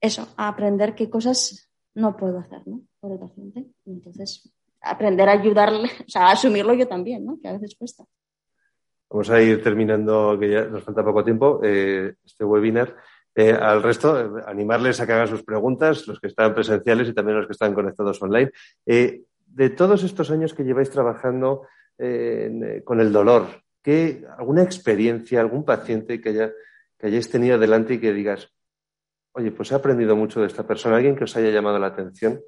[0.00, 2.80] Eso, aprender qué cosas no puedo hacer, ¿no?
[3.00, 3.66] Por el paciente.
[3.86, 4.48] Entonces,
[4.80, 7.40] aprender a ayudarle, o sea, a asumirlo yo también, ¿no?
[7.42, 8.04] Que a veces cuesta.
[9.10, 12.94] Vamos a ir terminando, que ya nos falta poco tiempo, eh, este webinar.
[13.34, 17.14] Eh, al resto, eh, animarles a que hagan sus preguntas, los que están presenciales y
[17.14, 18.52] también los que están conectados online.
[18.86, 21.66] de todos estos años que lleváis trabajando
[21.96, 26.50] con el dolor, ¿Qué, alguna experiencia, algún paciente que, haya,
[26.96, 28.50] que hayáis tenido delante y que digas,
[29.32, 32.40] oye, pues he aprendido mucho de esta persona, alguien que os haya llamado la atención?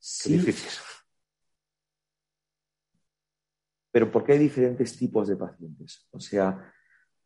[0.00, 0.36] Sí.
[0.36, 0.68] difícil.
[3.92, 6.08] Pero ¿por qué hay diferentes tipos de pacientes?
[6.10, 6.72] O sea,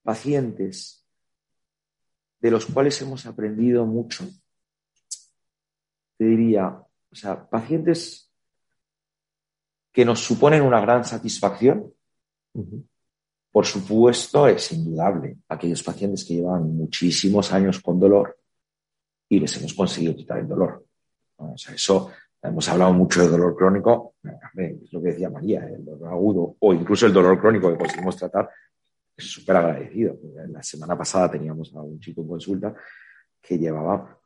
[0.03, 1.09] pacientes
[2.38, 4.28] de los cuales hemos aprendido mucho,
[6.18, 8.28] te diría, o sea, pacientes
[9.99, 11.92] que nos suponen una gran satisfacción.
[13.51, 18.38] Por supuesto, es indudable aquellos pacientes que llevan muchísimos años con dolor
[19.28, 20.86] y les hemos conseguido quitar el dolor.
[21.38, 24.14] O sea, eso, hemos hablado mucho de dolor crónico,
[24.55, 28.16] es lo que decía María, el dolor agudo o incluso el dolor crónico que conseguimos
[28.16, 28.49] tratar,
[29.16, 30.16] es súper agradecido.
[30.46, 32.72] La semana pasada teníamos a un chico en consulta
[33.42, 34.16] que llevaba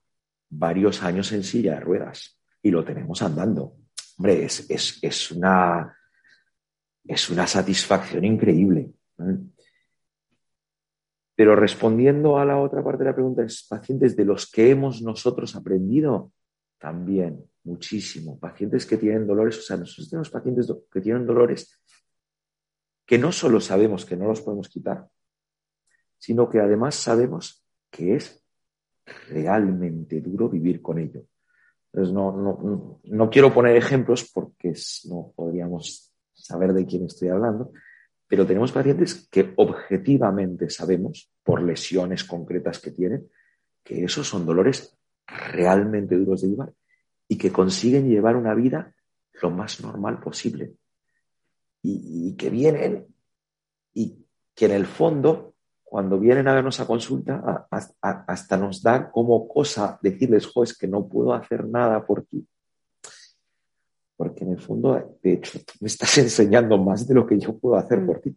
[0.50, 3.81] varios años en silla de ruedas y lo tenemos andando.
[4.22, 5.96] Hombre, es, una
[7.48, 8.92] satisfacción increíble.
[11.34, 15.02] Pero respondiendo a la otra parte de la pregunta, es pacientes de los que hemos
[15.02, 16.30] nosotros aprendido,
[16.78, 18.38] también muchísimo.
[18.38, 21.82] Pacientes que tienen dolores, o sea, nosotros tenemos pacientes que tienen dolores
[23.04, 25.08] que no solo sabemos que no los podemos quitar,
[26.16, 28.40] sino que además sabemos que es
[29.30, 31.26] realmente duro vivir con ello.
[31.92, 34.72] Entonces, no, no, quiero poner ejemplos porque
[35.04, 37.72] no podríamos saber de quién estoy hablando,
[38.26, 43.28] pero tenemos pacientes que objetivamente sabemos, por lesiones concretas que tienen,
[43.84, 46.72] que esos son dolores realmente duros de llevar
[47.28, 48.94] y que consiguen llevar una vida
[49.40, 50.74] lo más normal posible.
[51.84, 53.06] Y, que vienen
[53.92, 54.24] y
[54.54, 55.51] que en el fondo,
[55.92, 57.68] cuando vienen a vernos a consulta,
[58.00, 62.46] hasta nos da como cosa decirles, jo, es que no puedo hacer nada por ti
[64.22, 67.74] porque en el fondo, de hecho, me estás enseñando más de lo que yo puedo
[67.74, 68.32] hacer por ti.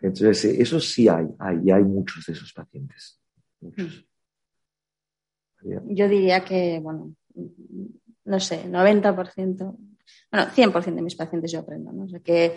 [0.00, 3.20] Entonces, eso sí hay, hay, hay muchos de esos pacientes.
[3.60, 4.06] Muchos.
[5.60, 7.14] Yo diría que, bueno,
[8.24, 9.56] no sé, 90%,
[10.32, 12.04] bueno, 100% de mis pacientes yo aprendo, ¿no?
[12.04, 12.54] O sea que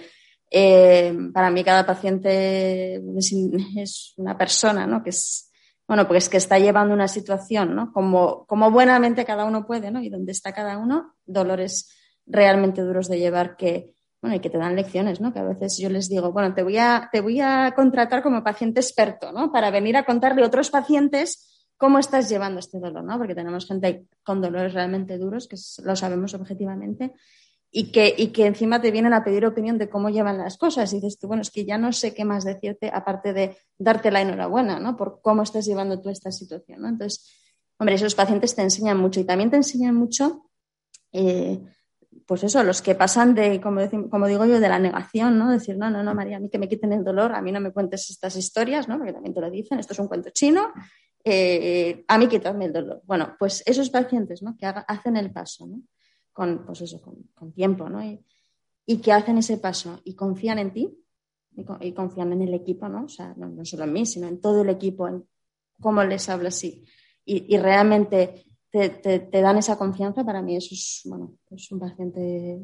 [0.54, 5.02] eh, para mí cada paciente es, una persona, ¿no?
[5.02, 5.50] Que es,
[5.88, 7.94] bueno, pues que está llevando una situación, ¿no?
[7.94, 10.02] Como, como buenamente cada uno puede, ¿no?
[10.02, 11.90] Y donde está cada uno, dolores
[12.26, 15.32] realmente duros de llevar que, bueno, y que te dan lecciones, ¿no?
[15.32, 18.44] Que a veces yo les digo, bueno, te voy a, te voy a contratar como
[18.44, 19.54] paciente experto, ¿no?
[19.54, 21.48] Para venir a contarle a otros pacientes
[21.78, 23.18] cómo estás llevando este dolor, ¿no?
[23.18, 27.14] Porque tenemos gente con dolores realmente duros, que lo sabemos objetivamente,
[27.72, 30.92] y que, y que encima te vienen a pedir opinión de cómo llevan las cosas.
[30.92, 34.12] Y dices tú, bueno, es que ya no sé qué más decirte, aparte de darte
[34.12, 34.98] la enhorabuena, ¿no?
[34.98, 36.90] Por cómo estás llevando tú esta situación, ¿no?
[36.90, 37.34] Entonces,
[37.78, 40.50] hombre, esos pacientes te enseñan mucho y también te enseñan mucho
[41.14, 41.60] eh,
[42.26, 45.50] pues eso, los que pasan de, como, como, digo yo, de la negación, ¿no?
[45.50, 47.60] Decir, no, no, no, María, a mí que me quiten el dolor, a mí no
[47.60, 48.98] me cuentes estas historias, ¿no?
[48.98, 50.72] Porque también te lo dicen, esto es un cuento chino,
[51.24, 53.02] eh, a mí quítame el dolor.
[53.06, 54.56] Bueno, pues esos pacientes, ¿no?
[54.58, 55.82] Que hacen el paso, ¿no?
[56.34, 58.04] Con, pues eso, con, tiempo, ¿no?
[58.04, 58.24] Y,
[59.02, 60.98] que hacen ese paso y confían en ti
[61.56, 63.06] y, confían en el equipo, ¿no?
[63.06, 65.26] O sea, no, solo en mí, sino en todo el equipo, en
[65.80, 66.84] cómo les hablas y,
[67.26, 72.60] y realmente te, dan esa confianza, para mí eso es, bueno, es un paciente,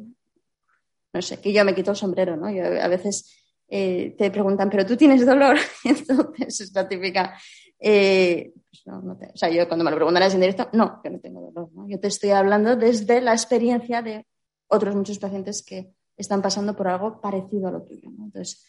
[1.13, 2.49] no sé, que yo me quito el sombrero, ¿no?
[2.49, 3.29] Yo, a veces
[3.67, 5.57] eh, te preguntan, ¿pero tú tienes dolor?
[5.83, 7.37] Entonces es la típica,
[7.79, 11.09] eh, pues no, no o sea, yo cuando me lo preguntan en directo, no, que
[11.09, 11.87] no tengo dolor, ¿no?
[11.87, 14.25] Yo te estoy hablando desde la experiencia de
[14.67, 18.25] otros muchos pacientes que están pasando por algo parecido a lo tuyo, ¿no?
[18.25, 18.65] Entonces,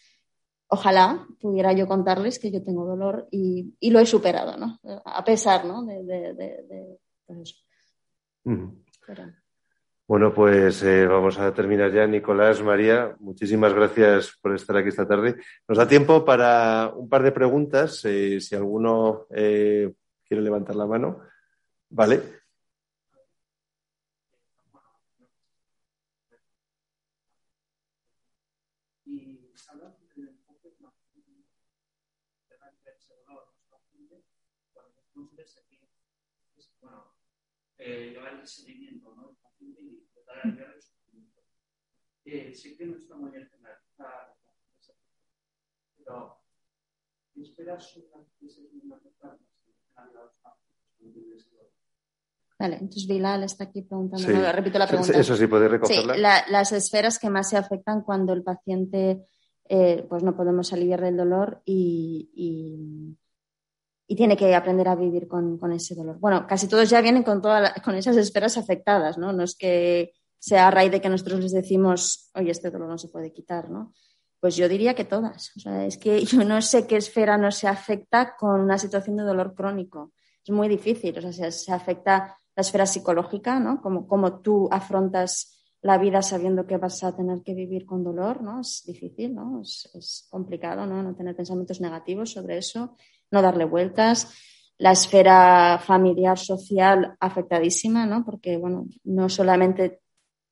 [0.68, 4.78] ojalá pudiera yo contarles que yo tengo dolor y, y lo he superado, ¿no?
[5.04, 5.84] A pesar, ¿no?
[5.84, 6.98] de, de
[10.08, 12.06] bueno, pues eh, vamos a terminar ya.
[12.06, 15.36] Nicolás, María, muchísimas gracias por estar aquí esta tarde.
[15.68, 19.92] Nos da tiempo para un par de preguntas, eh, si alguno eh,
[20.24, 21.20] quiere levantar la mano.
[21.90, 22.38] Vale.
[37.78, 39.28] eh, llevar el seguimiento ¿no?
[39.28, 40.27] del paciente y tratar de enviar el sufrimiento.
[42.24, 44.36] Eh, sé que no está muy bien generalizada,
[45.96, 46.42] pero
[47.34, 47.98] ¿qué esperas
[52.60, 54.32] Vale, entonces Bilal está aquí preguntando, sí.
[54.32, 55.16] no, repito la pregunta.
[55.18, 56.14] Eso sí, puede recogerla.
[56.14, 59.26] Sí, la, las esferas que más se afectan cuando el paciente,
[59.68, 63.16] eh, pues no podemos aliviar el dolor y, y
[64.10, 66.18] y tiene que aprender a vivir con, ese dolor.
[66.18, 69.34] Bueno, casi todos ya vienen con, con esas esferas afectadas, ¿no?
[69.34, 72.98] No es que sea a raíz de que nosotros les decimos, oye, este dolor no
[72.98, 73.92] se puede quitar, ¿no?
[74.40, 75.52] Pues yo diría que todas.
[75.56, 79.16] O sea, es que yo no sé qué esfera no se afecta con una situación
[79.16, 80.12] de dolor crónico.
[80.44, 81.18] Es muy difícil.
[81.18, 83.80] O sea, se, afecta la esfera psicológica, ¿no?
[83.80, 88.42] Como, como tú afrontas la vida sabiendo que vas a tener que vivir con dolor,
[88.42, 88.60] ¿no?
[88.60, 89.60] Es difícil, ¿no?
[89.60, 91.02] Es, es complicado, ¿no?
[91.02, 92.96] No tener pensamientos negativos sobre eso
[93.30, 94.34] no darle vueltas.
[94.78, 98.24] La esfera familiar, social, afectadísima, ¿no?
[98.24, 100.00] Porque, bueno, no solamente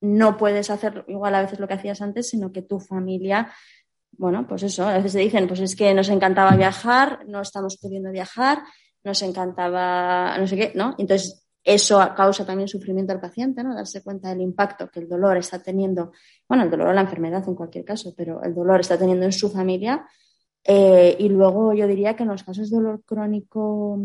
[0.01, 3.53] no puedes hacer igual a veces lo que hacías antes, sino que tu familia,
[4.13, 7.79] bueno, pues eso, a veces te dicen, pues es que nos encantaba viajar, no estamos
[7.81, 8.63] pudiendo viajar,
[9.05, 10.95] nos encantaba, no sé qué, ¿no?
[10.99, 13.75] Entonces, eso causa también sufrimiento al paciente, ¿no?
[13.75, 16.13] Darse cuenta del impacto que el dolor está teniendo,
[16.49, 19.33] bueno, el dolor o la enfermedad en cualquier caso, pero el dolor está teniendo en
[19.33, 20.07] su familia
[20.63, 23.99] eh, y luego yo diría que en los casos de dolor crónico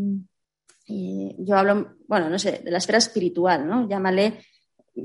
[0.88, 3.88] yo hablo, bueno, no sé, de la esfera espiritual, ¿no?
[3.88, 4.40] Llámale,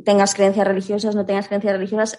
[0.04, 2.18] tengas creencias religiosas, no tengas creencias religiosas,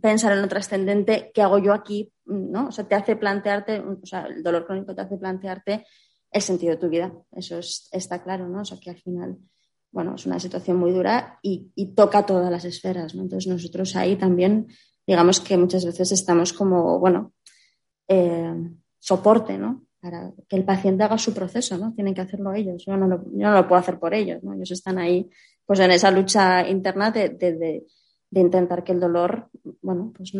[0.00, 2.12] pensar en lo trascendente, ¿qué hago yo aquí?
[2.26, 2.68] ¿no?
[2.68, 5.86] O sea, te hace plantearte, o sea, el dolor crónico te hace plantearte
[6.30, 7.12] el sentido de tu vida.
[7.32, 8.62] Eso está claro, ¿no?
[8.62, 9.38] O sea, que al final,
[9.90, 13.22] bueno, es una situación muy dura y, toca todas las esferas, ¿no?
[13.22, 14.66] Entonces nosotros ahí también,
[15.06, 17.32] digamos que muchas veces estamos como, bueno,
[18.08, 18.54] eh,
[18.98, 19.86] soporte, ¿no?
[20.00, 21.94] Para que el paciente haga su proceso, ¿no?
[21.94, 22.84] Tienen que hacerlo ellos.
[22.84, 24.54] Yo no lo, yo no lo puedo hacer por ellos, ¿no?
[24.54, 25.30] Ellos están ahí,
[25.66, 29.50] pues en esa lucha interna de, de intentar que el dolor,
[29.82, 30.32] bueno, pues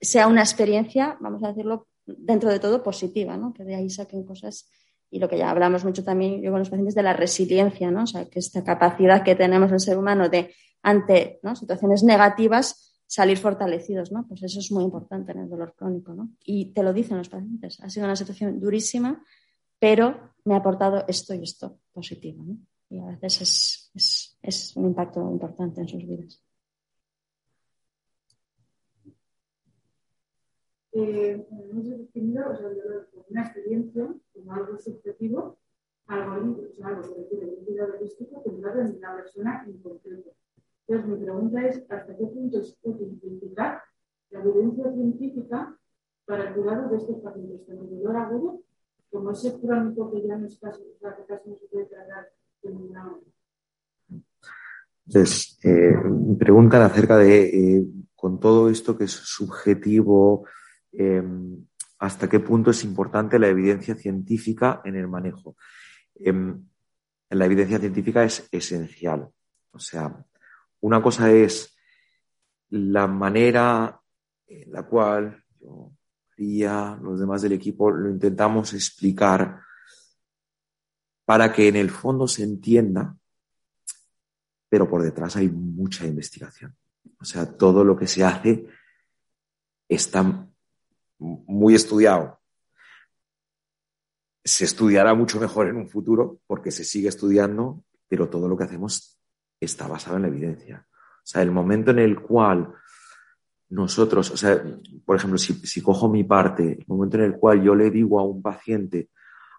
[0.00, 3.52] sea una experiencia, vamos a decirlo, dentro de todo positiva, ¿no?
[3.52, 4.70] Que de ahí saquen cosas
[5.10, 8.04] y lo que ya hablamos mucho también yo con los pacientes de la resiliencia, ¿no?
[8.04, 13.38] O sea, que esta capacidad que tenemos el ser humano de ante situaciones negativas salir
[13.38, 14.26] fortalecidos, ¿no?
[14.28, 16.30] Pues eso es muy importante en el dolor crónico, ¿no?
[16.44, 19.22] Y te lo dicen los pacientes, ha sido una situación durísima,
[19.78, 22.58] pero me ha aportado esto y esto positivo, ¿no?
[22.90, 24.27] Y a veces es, es
[24.76, 26.42] un impacto importante en sus vidas.
[30.98, 32.68] eh, hemos definido o sea,
[33.28, 35.58] una experiencia como algo subjetivo,
[36.06, 40.30] algo, o sea, algo que requiere un cuidado holístico centrado en la persona en concreto.
[40.86, 43.82] Entonces, mi pregunta es: ¿hasta qué punto es útil identificar
[44.30, 45.78] la evidencia científica
[46.24, 48.60] para el cuidado de estos pacientes, tanto dolor agudo
[49.10, 52.30] como ese crónico que ya no es casi, que casi no se puede tratar
[52.62, 53.18] de ninguna
[55.08, 55.94] Entonces, eh,
[56.38, 57.84] preguntan acerca de, eh,
[58.14, 60.44] con todo esto que es subjetivo,
[60.92, 61.66] Em,
[61.98, 65.56] hasta qué punto es importante la evidencia científica en el manejo.
[66.14, 66.66] Em,
[67.30, 69.28] la evidencia científica es esencial.
[69.72, 70.24] O sea,
[70.80, 71.76] una cosa es
[72.70, 74.00] la manera
[74.46, 75.92] en la cual yo,
[76.30, 79.60] María, los demás del equipo lo intentamos explicar
[81.24, 83.16] para que en el fondo se entienda,
[84.68, 86.76] pero por detrás hay mucha investigación.
[87.20, 88.66] O sea, todo lo que se hace
[89.88, 90.48] está
[91.18, 92.38] muy estudiado.
[94.44, 98.64] Se estudiará mucho mejor en un futuro porque se sigue estudiando, pero todo lo que
[98.64, 99.18] hacemos
[99.60, 100.86] está basado en la evidencia.
[100.92, 102.72] O sea, el momento en el cual
[103.70, 104.62] nosotros, o sea,
[105.04, 108.24] por ejemplo, si, cojo mi parte, el momento en el cual yo le digo a
[108.24, 109.10] un paciente,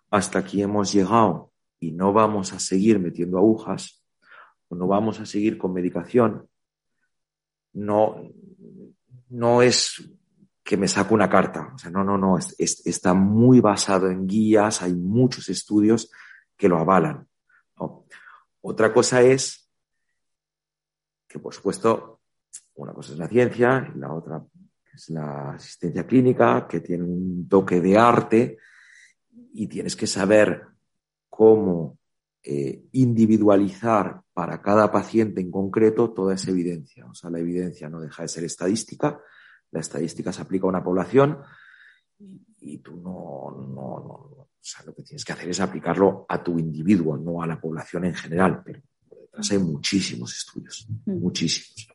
[0.10, 3.99] hasta aquí hemos llegado y no vamos a seguir metiendo agujas
[4.70, 6.48] no vamos a seguir con medicación,
[7.74, 8.22] no,
[9.30, 10.10] no es
[10.64, 11.72] que me saco una carta.
[11.74, 16.12] O sea, no, no, no, está muy basado en guías, hay muchos estudios
[16.56, 17.28] que lo avalan.
[18.62, 19.70] Otra cosa es
[21.28, 22.22] que, por supuesto,
[22.76, 24.44] una cosa es la ciencia y la otra
[24.94, 28.58] es la asistencia clínica, que tiene un toque de arte
[29.54, 30.66] y tienes que saber
[31.30, 31.99] cómo
[32.44, 37.06] eh, individualizar para cada paciente en concreto toda esa evidencia.
[37.06, 39.20] O sea, la evidencia no deja de ser estadística,
[39.72, 41.40] la estadística se aplica a una población
[42.62, 46.58] y, tú no, no, o sea, lo que tienes que hacer es aplicarlo a tu
[46.60, 51.20] individuo, no a la población en general, pero detrás hay muchísimos estudios, mm.
[51.20, 51.90] muchísimos.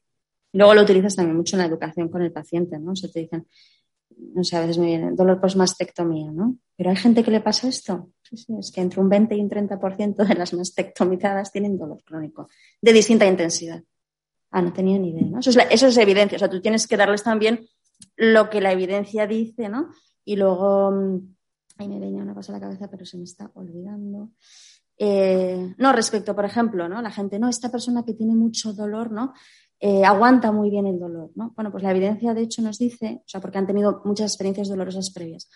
[0.53, 2.93] Luego lo utilizas también mucho en la educación con el paciente, ¿no?
[2.93, 3.47] O sea, te dicen,
[4.35, 6.59] no sé, a veces me viene dolor post-mastectomía, ¿no?
[6.77, 8.11] Pero hay gente que le pasa esto.
[8.25, 12.03] Sí, sí, es que entre un 20 y un 30% de las mastectomizadas tienen dolor
[12.05, 12.49] crónico,
[12.81, 13.85] de distinta intensidad.
[14.51, 15.41] Ah, no tenía ni idea, ¿no?
[15.41, 15.51] Eso
[15.89, 17.67] es, evidencia, o sea, tú tienes que darles también
[18.17, 19.91] lo que la evidencia dice, ¿no?
[20.25, 21.35] Y luego, mm,
[21.79, 24.31] ay, me venía una cosa a la cabeza, pero se me está olvidando.
[24.97, 27.03] Eh, no, respecto, por ejemplo, ¿no?
[27.03, 29.35] La gente, no, esta persona que tiene mucho dolor, ¿no?
[29.81, 31.53] Eh, aguanta muy bien el dolor, ¿no?
[31.57, 34.69] Bueno, pues la evidencia, de hecho, nos dice, o sea, porque han tenido muchas experiencias
[34.69, 35.51] dolorosas previas.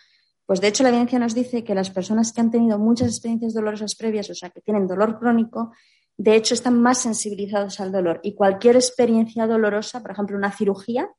[0.48, 3.52] Pues de hecho, la evidencia nos dice que las personas que han tenido muchas experiencias
[3.52, 5.72] dolorosas previas, o sea, que tienen dolor crónico,
[6.16, 11.10] de hecho, están más sensibilizados al dolor y cualquier experiencia dolorosa, por ejemplo, una cirugía,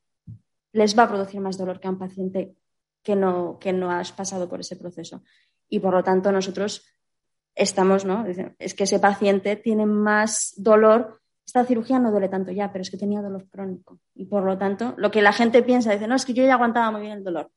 [0.72, 2.56] les va a producir más dolor que a un paciente
[3.04, 5.22] que no, que no has pasado por ese proceso.
[5.70, 6.88] Y por lo tanto, nosotros
[7.54, 8.26] estamos, ¿no?
[8.58, 11.22] Es que ese paciente tiene más dolor.
[11.46, 14.00] Esta cirugía no duele tanto ya, pero es que tenía dolor crónico.
[14.16, 16.56] Y por lo tanto, lo que la gente piensa, dice, no, es que yo ya
[16.56, 17.52] aguantaba muy bien el dolor.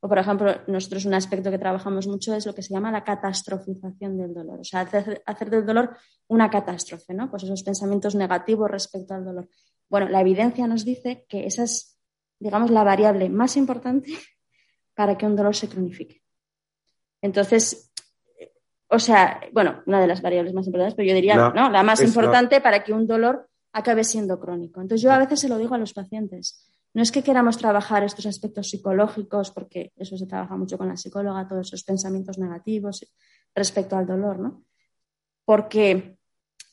[0.00, 3.02] O, por ejemplo, nosotros un aspecto que trabajamos mucho es lo que se llama la
[3.02, 5.96] catastrofización del dolor, o sea, hacer, del dolor
[6.28, 7.30] una catástrofe, ¿no?
[7.30, 9.48] Pues esos pensamientos negativos respecto al dolor.
[9.88, 11.98] Bueno, la evidencia nos dice que esa es,
[12.38, 14.12] digamos, la variable más importante
[14.94, 16.22] para que un dolor se cronifique.
[17.22, 17.90] Entonces,
[18.88, 21.70] o sea, bueno, una de las variables más importantes, pero yo diría, la, ¿no?
[21.70, 24.80] La más importante para que un dolor acabe siendo crónico.
[24.80, 28.02] Entonces, yo a veces se lo digo a los pacientes no es que queramos trabajar
[28.04, 33.06] estos aspectos psicológicos, porque eso se trabaja mucho con la psicóloga, todos esos pensamientos negativos
[33.54, 34.64] respecto al dolor, ¿no?
[35.46, 36.18] porque,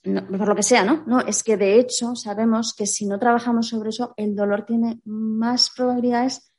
[0.04, 1.04] por lo que sea, ¿no?
[1.06, 5.00] No, es que de hecho sabemos que si no trabajamos sobre eso, el dolor tiene
[5.06, 6.52] más probabilidades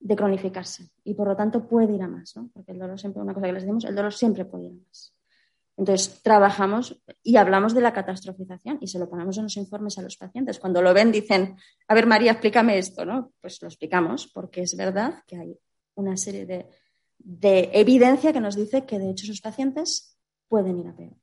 [0.00, 2.50] de cronificarse y por lo tanto puede ir a más, ¿no?
[2.52, 4.86] Porque el dolor siempre, una cosa que les decimos, el dolor siempre puede ir a
[4.86, 5.14] más.
[5.78, 10.02] Entonces, trabajamos y hablamos de la catastrofización y se lo ponemos en los informes a
[10.02, 10.58] los pacientes.
[10.58, 11.56] Cuando lo ven, dicen,
[11.86, 13.32] a ver, María, explícame esto, ¿no?
[13.40, 15.56] Pues lo explicamos porque es verdad que hay
[15.94, 16.66] una serie de,
[17.18, 20.18] de evidencia que nos dice que, de hecho, esos pacientes
[20.48, 21.16] pueden ir a peor.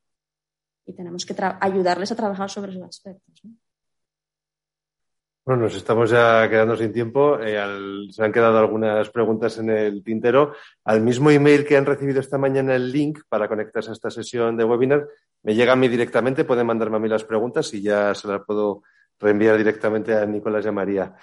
[0.86, 3.41] Y tenemos que ayudarles a trabajar sobre esos aspectos.
[5.46, 7.38] Bueno, nos estamos ya quedando sin tiempo.
[7.39, 7.56] Eh,
[8.10, 10.54] se han quedado algunas preguntas en el tintero.
[10.84, 14.58] Al mismo email que han recibido esta mañana el link para conectarse a esta sesión
[14.58, 15.08] de webinar,
[15.43, 16.46] me llega a mí directamente.
[16.46, 18.82] Pueden mandarme a mí las preguntas y ya se las puedo
[19.20, 21.16] reenviar directamente a Nicolás y a María.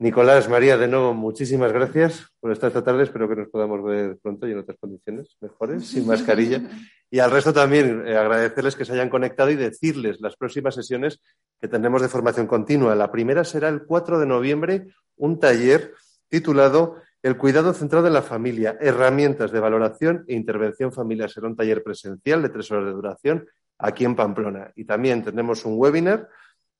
[0.00, 3.02] Nicolás, María, de nuevo, muchísimas gracias por estar esta tarde.
[3.02, 6.62] Espero que nos podamos ver pronto y en otras condiciones mejores, sin mascarilla.
[7.10, 11.20] Y al resto también eh, agradecerles que se hayan conectado y decirles las próximas sesiones
[11.60, 12.94] que tendremos de formación continua.
[12.94, 14.86] La primera será el 4 de noviembre,
[15.16, 15.94] un taller
[16.28, 21.28] titulado El cuidado centrado en la familia, herramientas de valoración e intervención familiar.
[21.28, 24.70] Será un taller presencial de tres horas de duración aquí en Pamplona.
[24.76, 26.28] Y también tendremos un webinar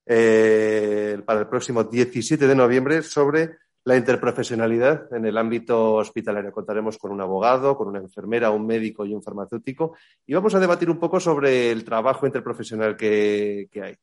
[0.08, 6.52] eh, para el próximo 17 de noviembre sobre la interprofesionalidad en el ámbito hospitalario.
[6.52, 9.96] Contaremos con un abogado, con una enfermera, un médico y un farmacéutico
[10.26, 13.96] y vamos a debatir un poco sobre el trabajo interprofesional que, que hay.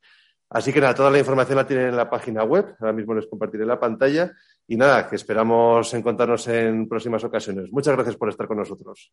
[0.50, 3.28] Así que nada, toda la información la tienen en la página web, ahora mismo les
[3.28, 4.32] compartiré la pantalla
[4.68, 7.72] y nada, que esperamos encontrarnos en próximas ocasiones.
[7.72, 9.12] Muchas gracias por estar con nosotros.